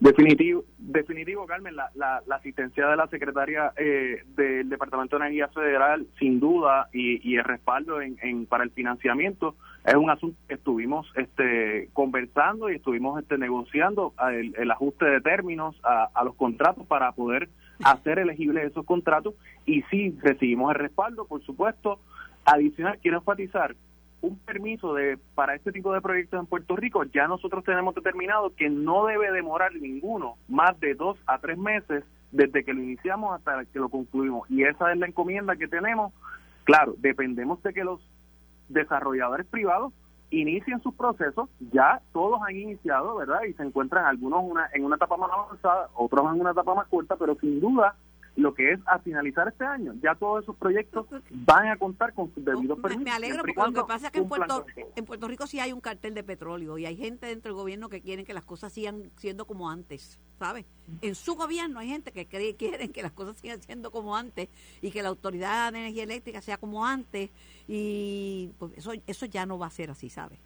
[0.00, 6.06] Definitivo, definitivo, Carmen, la, la, asistencia de la secretaria eh, del Departamento de Energía Federal,
[6.18, 10.54] sin duda, y, y el respaldo en, en, para el financiamiento es un asunto que
[10.54, 16.34] estuvimos este, conversando y estuvimos este, negociando el, el ajuste de términos a, a los
[16.34, 17.48] contratos para poder
[17.82, 19.34] hacer elegibles esos contratos
[19.64, 21.98] y sí recibimos el respaldo, por supuesto.
[22.44, 23.74] Adicional, quiero enfatizar
[24.22, 28.54] un permiso de para este tipo de proyectos en Puerto Rico, ya nosotros tenemos determinado
[28.54, 33.34] que no debe demorar ninguno más de dos a tres meses desde que lo iniciamos
[33.34, 34.48] hasta que lo concluimos.
[34.50, 36.12] Y esa es la encomienda que tenemos.
[36.64, 38.00] Claro, dependemos de que los
[38.68, 39.92] desarrolladores privados
[40.30, 43.40] inicien sus procesos, ya todos han iniciado, ¿verdad?
[43.48, 46.86] Y se encuentran algunos una, en una etapa más avanzada, otros en una etapa más
[46.86, 47.96] corta, pero sin duda
[48.36, 49.94] lo que es a finalizar este año.
[50.02, 53.04] Ya todos esos proyectos van a contar con sus debidos permisos.
[53.04, 54.66] Me alegro porque lo que pasa es que en Puerto,
[54.96, 57.88] en Puerto Rico sí hay un cartel de petróleo y hay gente dentro del gobierno
[57.88, 60.64] que quieren que las cosas sigan siendo como antes, ¿sabes?
[61.02, 64.48] En su gobierno hay gente que cree, quieren que las cosas sigan siendo como antes
[64.80, 67.30] y que la autoridad de energía eléctrica sea como antes
[67.66, 70.38] y pues eso, eso ya no va a ser así, ¿sabes?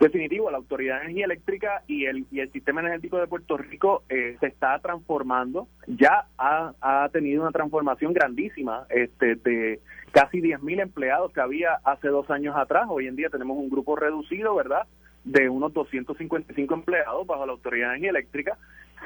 [0.00, 4.02] Definitivo, la Autoridad de Energía Eléctrica y el, y el sistema energético de Puerto Rico
[4.08, 9.80] eh, se está transformando, ya ha, ha, tenido una transformación grandísima este, de
[10.10, 12.86] casi 10.000 empleados que había hace dos años atrás.
[12.88, 14.86] Hoy en día tenemos un grupo reducido, ¿verdad?,
[15.24, 18.56] de unos 255 empleados bajo la Autoridad de Energía Eléctrica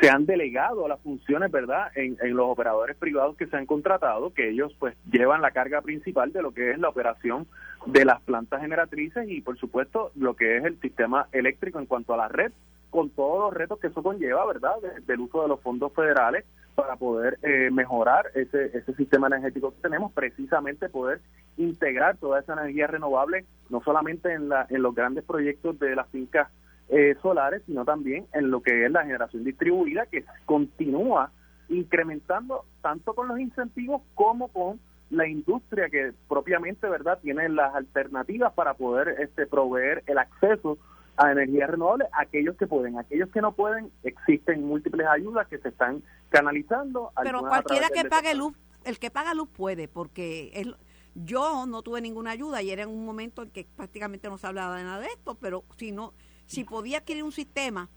[0.01, 4.32] se han delegado las funciones, ¿verdad?, en, en, los operadores privados que se han contratado,
[4.32, 7.47] que ellos pues llevan la carga principal de lo que es la operación
[7.87, 12.14] de las plantas generatrices y por supuesto lo que es el sistema eléctrico en cuanto
[12.14, 12.53] a la red,
[12.91, 14.76] con todos los retos que eso conlleva, ¿verdad?,
[15.07, 19.80] del uso de los fondos federales para poder eh, mejorar ese, ese sistema energético que
[19.82, 21.20] tenemos, precisamente poder
[21.57, 26.09] integrar toda esa energía renovable, no solamente en, la, en los grandes proyectos de las
[26.09, 26.49] fincas
[26.89, 31.30] eh, solares, sino también en lo que es la generación distribuida, que continúa
[31.68, 34.78] incrementando tanto con los incentivos como con
[35.15, 40.79] la industria que propiamente verdad tiene las alternativas para poder este proveer el acceso
[41.17, 42.99] a energías renovables aquellos que pueden.
[42.99, 48.35] Aquellos que no pueden existen múltiples ayudas que se están canalizando pero cualquiera que pague
[48.35, 48.55] luz
[48.85, 50.75] el que paga luz puede porque
[51.15, 54.47] yo no tuve ninguna ayuda y era en un momento en que prácticamente no se
[54.49, 56.12] hablaba de nada de esto pero si no
[56.47, 57.89] si podía adquirir un sistema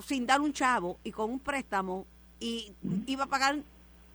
[0.00, 2.06] sin dar un chavo y con un préstamo
[2.38, 2.74] y
[3.06, 3.56] iba a pagar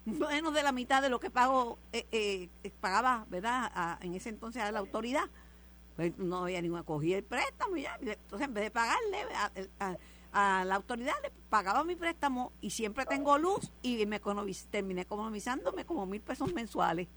[0.08, 3.97] menos de la mitad de lo que pago, eh, eh, pagaba, ¿verdad?
[4.01, 5.26] en ese entonces a la autoridad.
[5.95, 7.97] Pues no había ninguna, cogí el préstamo ya.
[7.99, 9.18] Entonces, en vez de pagarle
[9.80, 14.22] a, la autoridad, le pagaba mi préstamo y siempre tengo luz y me
[14.70, 17.08] terminé economizándome como mil pesos mensuales.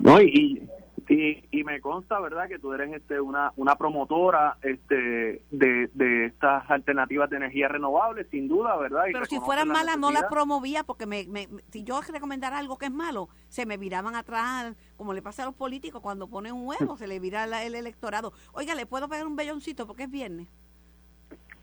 [0.00, 0.68] No, y,
[1.08, 6.26] y, y, me consta, ¿verdad?, que tú eres este una, una promotora este de, de
[6.26, 9.04] estas alternativas de energía renovable, sin duda, ¿verdad?
[9.12, 11.26] Pero si fueran malas no las promovía porque me,
[11.70, 15.46] si yo recomendara algo que es malo, se me viraban atrás, como le pasa a
[15.46, 18.32] los políticos cuando ponen un huevo, se le vira el electorado.
[18.52, 20.48] Oiga, ¿le puedo pegar un belloncito porque es viernes?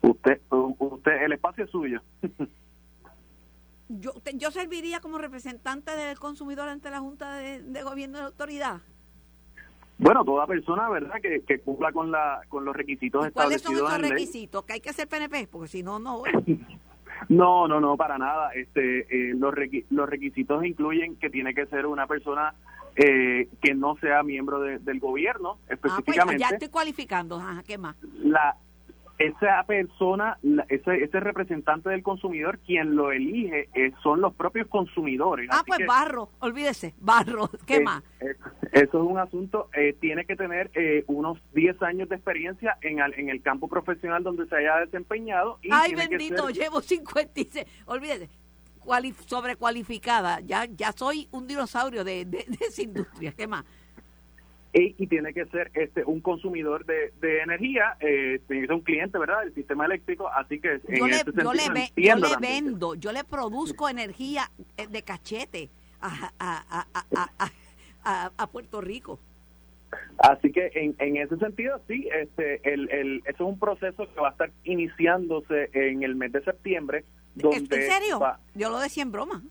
[0.02, 2.00] Usted, usted el espacio es suyo.
[3.88, 8.28] yo, yo serviría como representante del consumidor ante la Junta de, de Gobierno de la
[8.28, 8.80] Autoridad.
[10.02, 13.62] Bueno, toda persona, ¿verdad?, que, que cumpla con, la, con los requisitos establecidos.
[13.62, 14.64] ¿Cuáles son esos requisitos?
[14.64, 15.46] ¿Que hay que ser PNP?
[15.46, 16.22] Porque si no, no.
[17.28, 18.50] no, no, no, para nada.
[18.52, 19.54] Este, eh, los,
[19.90, 22.52] los requisitos incluyen que tiene que ser una persona
[22.96, 26.20] eh, que no sea miembro del gobierno, específicamente.
[26.20, 27.36] Ah, pues ya estoy cualificando.
[27.36, 27.96] Ajá, ¿Qué más?
[28.24, 28.56] La,
[29.26, 35.48] esa persona, ese, ese representante del consumidor, quien lo elige eh, son los propios consumidores.
[35.50, 37.48] Ah, Así pues que, barro, olvídese, barro.
[37.66, 38.02] ¿Qué eh, más?
[38.20, 38.34] eh,
[38.72, 43.00] eso es un asunto, eh, tiene que tener eh, unos 10 años de experiencia en,
[43.00, 45.58] al- en el campo profesional donde se haya desempeñado.
[45.62, 47.66] Y Ay, bendito, ser- llevo 56.
[47.86, 48.28] Olvídese,
[48.80, 50.40] cuali- sobrecualificada.
[50.40, 53.32] Ya, ya soy un dinosaurio de, de, de esa industria.
[53.36, 53.64] ¿Qué más?
[54.74, 58.74] Y, y tiene que ser este un consumidor de, de energía, eh, tiene que ser
[58.76, 61.68] un cliente, ¿verdad?, del sistema eléctrico, así que en Yo le, ese yo sentido le,
[61.70, 65.68] ve- yo le vendo, yo le produzco energía eh, de cachete
[66.00, 67.50] a, a, a, a, a-
[68.04, 69.18] a- a Puerto Rico.
[70.18, 74.20] Así que en, en ese sentido, sí, este, el, el, eso es un proceso que
[74.20, 77.04] va a estar iniciándose en el mes de septiembre.
[77.34, 78.18] Donde ¿En serio?
[78.18, 79.42] va- Yo lo decía en broma.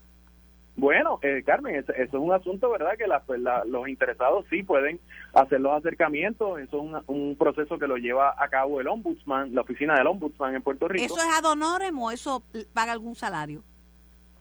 [0.76, 2.96] Bueno, eh, Carmen, eso, eso es un asunto, ¿verdad?
[2.96, 4.98] Que la- pues, la- los interesados sí pueden
[5.34, 6.58] hacer los acercamientos.
[6.60, 10.06] Eso es un, un proceso que lo lleva a cabo el ombudsman, la oficina del
[10.06, 11.04] ombudsman en Puerto Rico.
[11.04, 12.42] ¿Eso es ad honorem o eso
[12.72, 13.62] paga algún salario?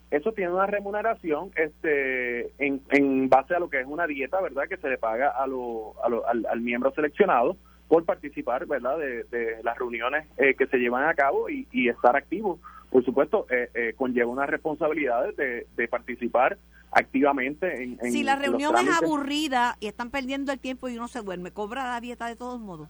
[0.10, 4.64] Eso tiene una remuneración este, en, en base a lo que es una dieta, ¿verdad?
[4.68, 7.56] Que se le paga a lo, a lo- al, al miembro seleccionado
[7.88, 8.98] por participar, ¿verdad?
[8.98, 12.60] De, de las reuniones eh, que se llevan a cabo y, y estar activo.
[12.92, 16.58] Por supuesto, eh, eh, conlleva unas responsabilidades de, de participar
[16.92, 21.08] activamente en, en si la reunión es aburrida y están perdiendo el tiempo y uno
[21.08, 22.90] se duerme, ¿cobra la dieta de todos modos?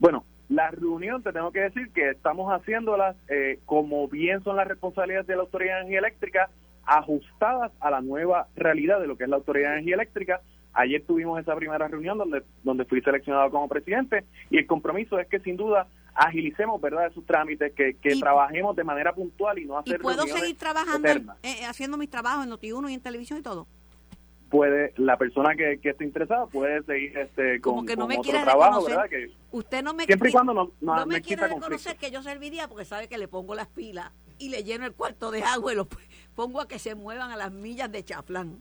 [0.00, 4.66] Bueno, la reunión, te tengo que decir que estamos haciéndolas eh, como bien son las
[4.66, 6.50] responsabilidades de la Autoridad de Energía Eléctrica,
[6.84, 10.40] ajustadas a la nueva realidad de lo que es la Autoridad de Energía Eléctrica.
[10.74, 15.28] Ayer tuvimos esa primera reunión donde, donde fui seleccionado como presidente y el compromiso es
[15.28, 19.64] que sin duda agilicemos verdad esos trámites, que, que Y- trabajemos de manera puntual y
[19.66, 22.94] no ¿Y hacer puedo reuniones seguir trabajando, en- eh, haciendo mis trabajos en Noti1 y
[22.94, 23.66] en televisión y todo?
[24.50, 28.08] Puede, la persona que, que esté interesada puede seguir este, con, Como que no con
[28.10, 28.96] me otro trabajo, reconocer.
[28.96, 29.10] ¿verdad?
[29.10, 32.22] Que, Usted no me Siempre y cuando no- no- me no quiere reconocer que yo
[32.22, 35.72] serviría porque sabe que le pongo las pilas y le lleno el cuarto de agua
[35.72, 35.86] y los
[36.34, 38.58] pongo a que se muevan a las millas de chaflán.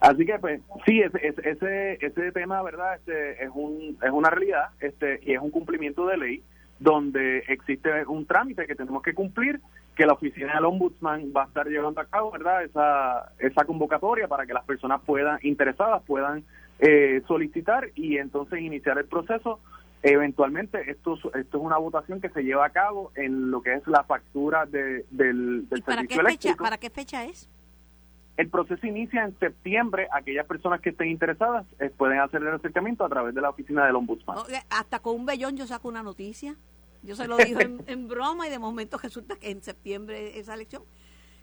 [0.00, 2.96] Así que, pues, sí, ese, ese, ese, tema, ¿verdad?
[2.96, 6.42] Este, es, un, es una realidad este, y es un cumplimiento de ley
[6.78, 9.60] donde existe un trámite que tenemos que cumplir,
[9.94, 12.62] que la oficina del ombudsman va a estar llevando a cabo, ¿verdad?
[12.64, 16.44] Esa, esa convocatoria para que las personas puedan, interesadas, puedan
[16.78, 19.58] eh, solicitar y entonces iniciar el proceso.
[20.02, 23.72] Eventualmente, esto, es- esto es una votación que se lleva a cabo en lo que
[23.72, 26.64] es la factura de, del, del ¿Y para qué, fecha, eléctrico.
[26.64, 27.48] para qué fecha es?
[28.36, 30.08] El proceso inicia en septiembre.
[30.12, 33.86] Aquellas personas que estén interesadas eh, pueden hacer el acercamiento a través de la oficina
[33.86, 34.38] del ombudsman.
[34.68, 36.56] Hasta con un vellón yo saco una noticia.
[37.02, 40.54] Yo se lo digo en, en broma y de momento resulta que en septiembre esa
[40.54, 40.82] elección.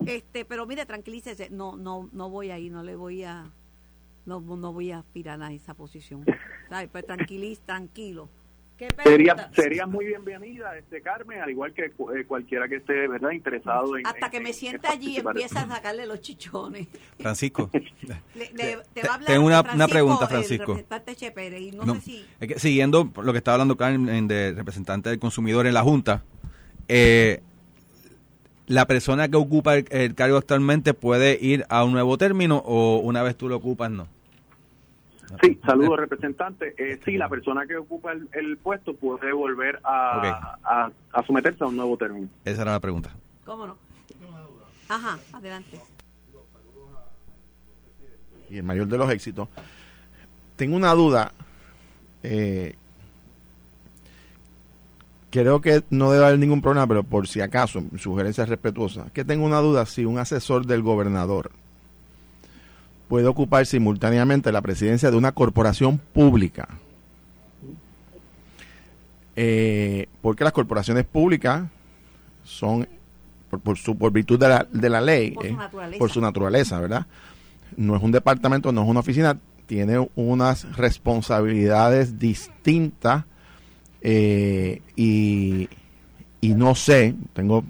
[0.06, 3.52] Este, pero mire, tranquilícese, no, no, no voy ahí, no le voy a,
[4.26, 6.26] no, no voy a aspirar a esa posición.
[6.70, 6.88] ¿Sabe?
[6.90, 8.30] Pues tranquilo.
[8.88, 13.32] ¿Qué Sería, sería muy bienvenida, este Carmen, al igual que eh, cualquiera que esté verdad
[13.32, 14.06] interesado en.
[14.08, 16.88] Hasta en- que me en- sienta en allí empieza a sacarle los chichones.
[17.20, 17.70] Francisco.
[18.36, 20.66] Le- le- te Te- va a hablar tengo una- Francisco, una pregunta, el Francisco.
[20.66, 22.26] representante Che Pérez, y no, No, sé si...
[22.40, 26.24] es que siguiendo lo que estaba hablando Carmen de representante del consumidor en la Junta,
[26.88, 27.42] eh,
[28.68, 32.98] la persona que ocupa el, el cargo actualmente puede ir a un nuevo término o
[33.00, 34.08] una vez tú lo ocupas no.
[35.42, 36.76] Sí, saludos, representante.
[36.78, 41.64] Eh, sí, la persona que ocupa el, el puesto puede volver a, a, a someterse
[41.64, 42.28] a un nuevo término.
[42.46, 43.10] Esa era la pregunta.
[43.46, 43.78] ¿Cómo no?
[44.90, 45.80] Ajá, adelante.
[48.50, 49.48] y el mayor de los éxitos.
[50.56, 51.32] Tengo una duda.
[52.22, 52.76] eh,
[55.32, 59.46] creo que no debe haber ningún problema, pero por si acaso, sugerencia respetuosa, que tengo
[59.46, 61.50] una duda si un asesor del gobernador
[63.14, 66.68] puede ocupar simultáneamente la presidencia de una corporación pública.
[69.36, 71.62] Eh, porque las corporaciones públicas
[72.44, 72.88] son,
[73.52, 76.00] por, por su, por virtud de la, de la ley, Por su eh, naturaleza.
[76.00, 77.06] por su naturaleza, ¿verdad?
[77.78, 79.38] no es un departamento, no es una oficina,
[79.68, 83.26] tiene unas responsabilidades distintas
[84.02, 85.70] eh, y,
[86.42, 87.64] y no sé, tengo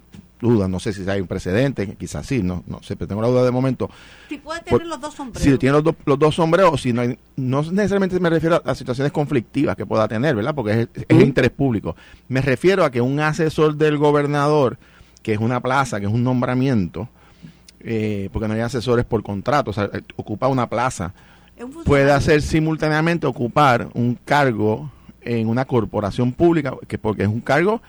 [0.44, 3.28] dudas, no sé si hay un precedente, quizás sí, no, no sé, pero tengo la
[3.28, 3.90] duda de momento.
[4.28, 5.42] Si puede tener Por- los dos sombreros.
[5.42, 8.74] Si tiene los, dos- los dos sombreros, si no, hay- no necesariamente me refiero a,
[8.74, 10.54] situaciones conflictivas que pueda tener, ¿verdad?
[10.54, 11.96] Porque es, es interés público.
[12.28, 14.78] Me refiero a que un asesor del gobernador,
[15.22, 17.08] que es una plaza, que es un nombramiento,
[17.80, 21.12] eh, porque no hay asesores por contrato, o sea, ocupa una plaza,
[21.60, 24.90] un puede hacer simultáneamente ocupar un cargo
[25.22, 27.80] en una corporación pública, que porque es un cargo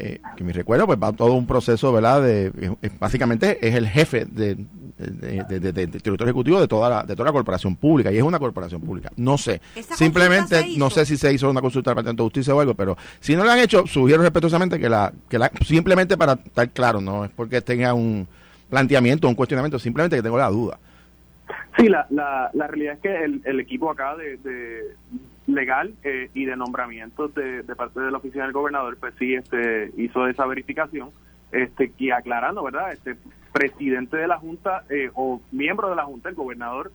[0.00, 2.22] eh, que mi recuerdo, pues va todo un proceso, ¿verdad?
[2.22, 4.54] De, eh, básicamente es el jefe de,
[4.96, 8.16] de, de, de- del director ejecutivo de toda la, de toda la corporación pública y
[8.16, 9.10] es una corporación pública.
[9.16, 12.54] No sé, ¿Esa simplemente no sé si se hizo una consulta del Departamento de Justicia
[12.54, 16.16] o algo, pero si no lo han hecho, sugiero respetuosamente que la, que la, simplemente
[16.16, 18.26] para estar claro, no es porque tenga un
[18.70, 20.78] planteamiento, un cuestionamiento, simplemente que tengo la duda.
[21.76, 24.80] Sí, la, la, la realidad es que el, el equipo acá de, de
[25.48, 29.34] legal eh, y de nombramientos de, de parte de la oficina del gobernador, pues sí,
[29.34, 31.10] este, hizo esa verificación,
[31.50, 32.92] este, que aclarando, ¿verdad?
[32.92, 33.16] Este
[33.52, 36.92] presidente de la junta eh, o miembro de la junta, el gobernador,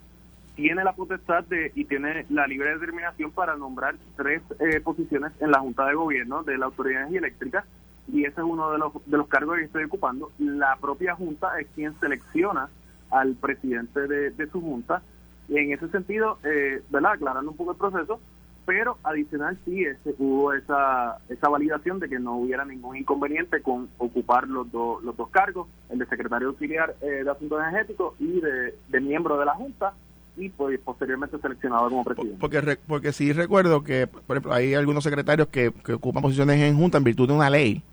[0.55, 5.49] tiene la potestad de y tiene la libre determinación para nombrar tres eh, posiciones en
[5.49, 7.65] la junta de gobierno de la autoridad de energía eléctrica
[8.07, 10.31] y ese es uno de los de los cargos que estoy ocupando.
[10.37, 12.69] La propia junta es quien selecciona
[13.09, 15.01] al presidente de, de su junta.
[15.47, 17.13] Y en ese sentido, eh, ¿verdad?
[17.13, 18.19] Aclarando un poco el proceso,
[18.66, 23.89] pero adicional sí este, hubo esa, esa validación de que no hubiera ningún inconveniente con
[23.97, 28.39] ocupar los, dos los dos cargos, el de secretario auxiliar eh, de Asuntos Energéticos y
[28.39, 29.93] de, miembro de la Junta,
[30.38, 32.38] y pues posteriormente seleccionado como presidente.
[32.39, 36.78] Porque, porque sí recuerdo que, por ejemplo, hay algunos secretarios que, que ocupan posiciones en
[36.78, 37.84] Junta en virtud de una ley,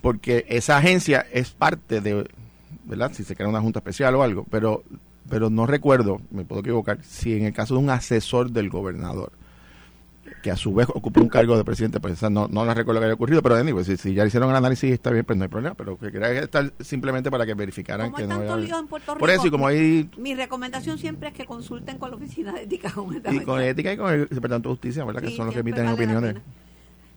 [0.00, 2.26] porque esa agencia es parte de,
[2.84, 3.12] ¿verdad?
[3.12, 4.84] Si se crea una Junta especial o algo, pero,
[5.28, 9.32] pero no recuerdo, me puedo equivocar, si en el caso de un asesor del gobernador,
[10.42, 13.00] que a su vez ocupa un cargo de presidente, pues esa no, no la recuerdo
[13.00, 15.44] que haya ocurrido, pero anyway, si, si ya hicieron el análisis está bien, pues no
[15.44, 19.16] hay problema, pero que quería estar simplemente para que verificaran que no había- en Puerto
[19.16, 22.62] Por eso, y como hay Mi recomendación siempre es que consulten con la oficina de
[22.62, 22.92] ética.
[23.30, 25.22] y con ética y con el Departamento de Justicia, ¿verdad?
[25.22, 26.36] Que son los que emiten vale opiniones.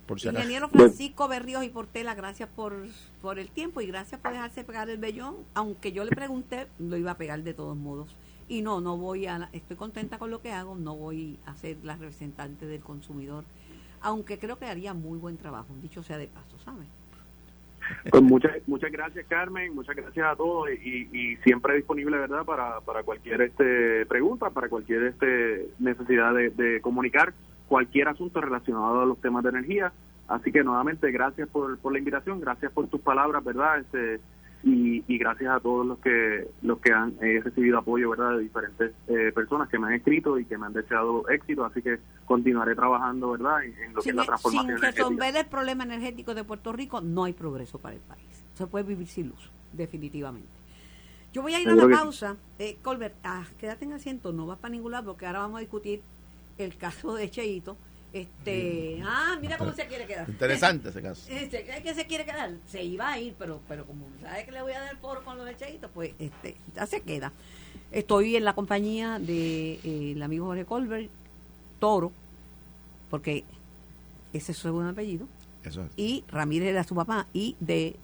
[0.06, 0.42] Por si acaso.
[0.42, 2.74] Ingeniero Francisco Berríos y Portela, gracias por,
[3.22, 5.36] por el tiempo y gracias por dejarse pegar el vellón.
[5.54, 8.14] Aunque yo le pregunté, lo iba a pegar de todos modos.
[8.48, 11.78] Y no, no voy a, estoy contenta con lo que hago, no voy a ser
[11.84, 13.46] la representante del consumidor,
[14.02, 16.88] aunque creo que haría muy buen trabajo, dicho sea de paso, ¿sabes?
[18.10, 23.04] Pues muchas muchas gracias Carmen, muchas gracias a todos y, siempre disponible verdad para, para
[23.04, 27.34] cualquier este pregunta, para cualquier este necesidad de, de comunicar
[27.68, 29.92] cualquier asunto relacionado a los temas de energía.
[30.28, 34.22] Así que nuevamente gracias por, por la invitación, gracias por tus palabras, verdad, este
[34.64, 38.44] y, y gracias a todos los que los que han eh, recibido apoyo, verdad, de
[38.44, 41.66] diferentes eh, personas que me han escrito y que me han deseado éxito.
[41.66, 45.36] Así que continuaré trabajando, verdad, en, en lo que Sin, es la transformación sin resolver
[45.36, 48.46] el problema energético de Puerto Rico, no hay progreso para el país.
[48.54, 50.48] Se puede vivir sin luz, definitivamente.
[51.34, 52.00] Yo voy a ir a la que sí.
[52.00, 52.38] pausa.
[52.60, 55.62] Eh, Colbert, ah, quédate en asiento, no vas para ningún lado, porque ahora vamos a
[55.62, 56.02] discutir
[56.58, 57.76] el caso de Cheito.
[58.14, 60.30] Este, ah, mira cómo se quiere quedar.
[60.30, 61.24] Interesante ese caso.
[61.30, 62.52] Este, ¿qué- ¿Qué se quiere quedar?
[62.70, 65.36] Se iba a ir, pero pero como sabe que le voy a dar foro con
[65.38, 67.32] lo de Cheito, pues este, ya se queda.
[67.92, 71.10] Estoy en la compañía de eh, el amigo Jorge Colbert,
[71.80, 72.12] Toro,
[73.10, 73.44] porque
[74.32, 75.28] ese es su segundo apellido,
[75.64, 75.92] Eso es.
[75.98, 77.96] y Ramírez era su papá, y de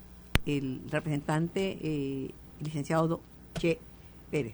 [0.48, 2.32] el representante eh,
[2.62, 3.20] licenciado
[3.60, 3.78] Che
[4.32, 4.54] Pérez,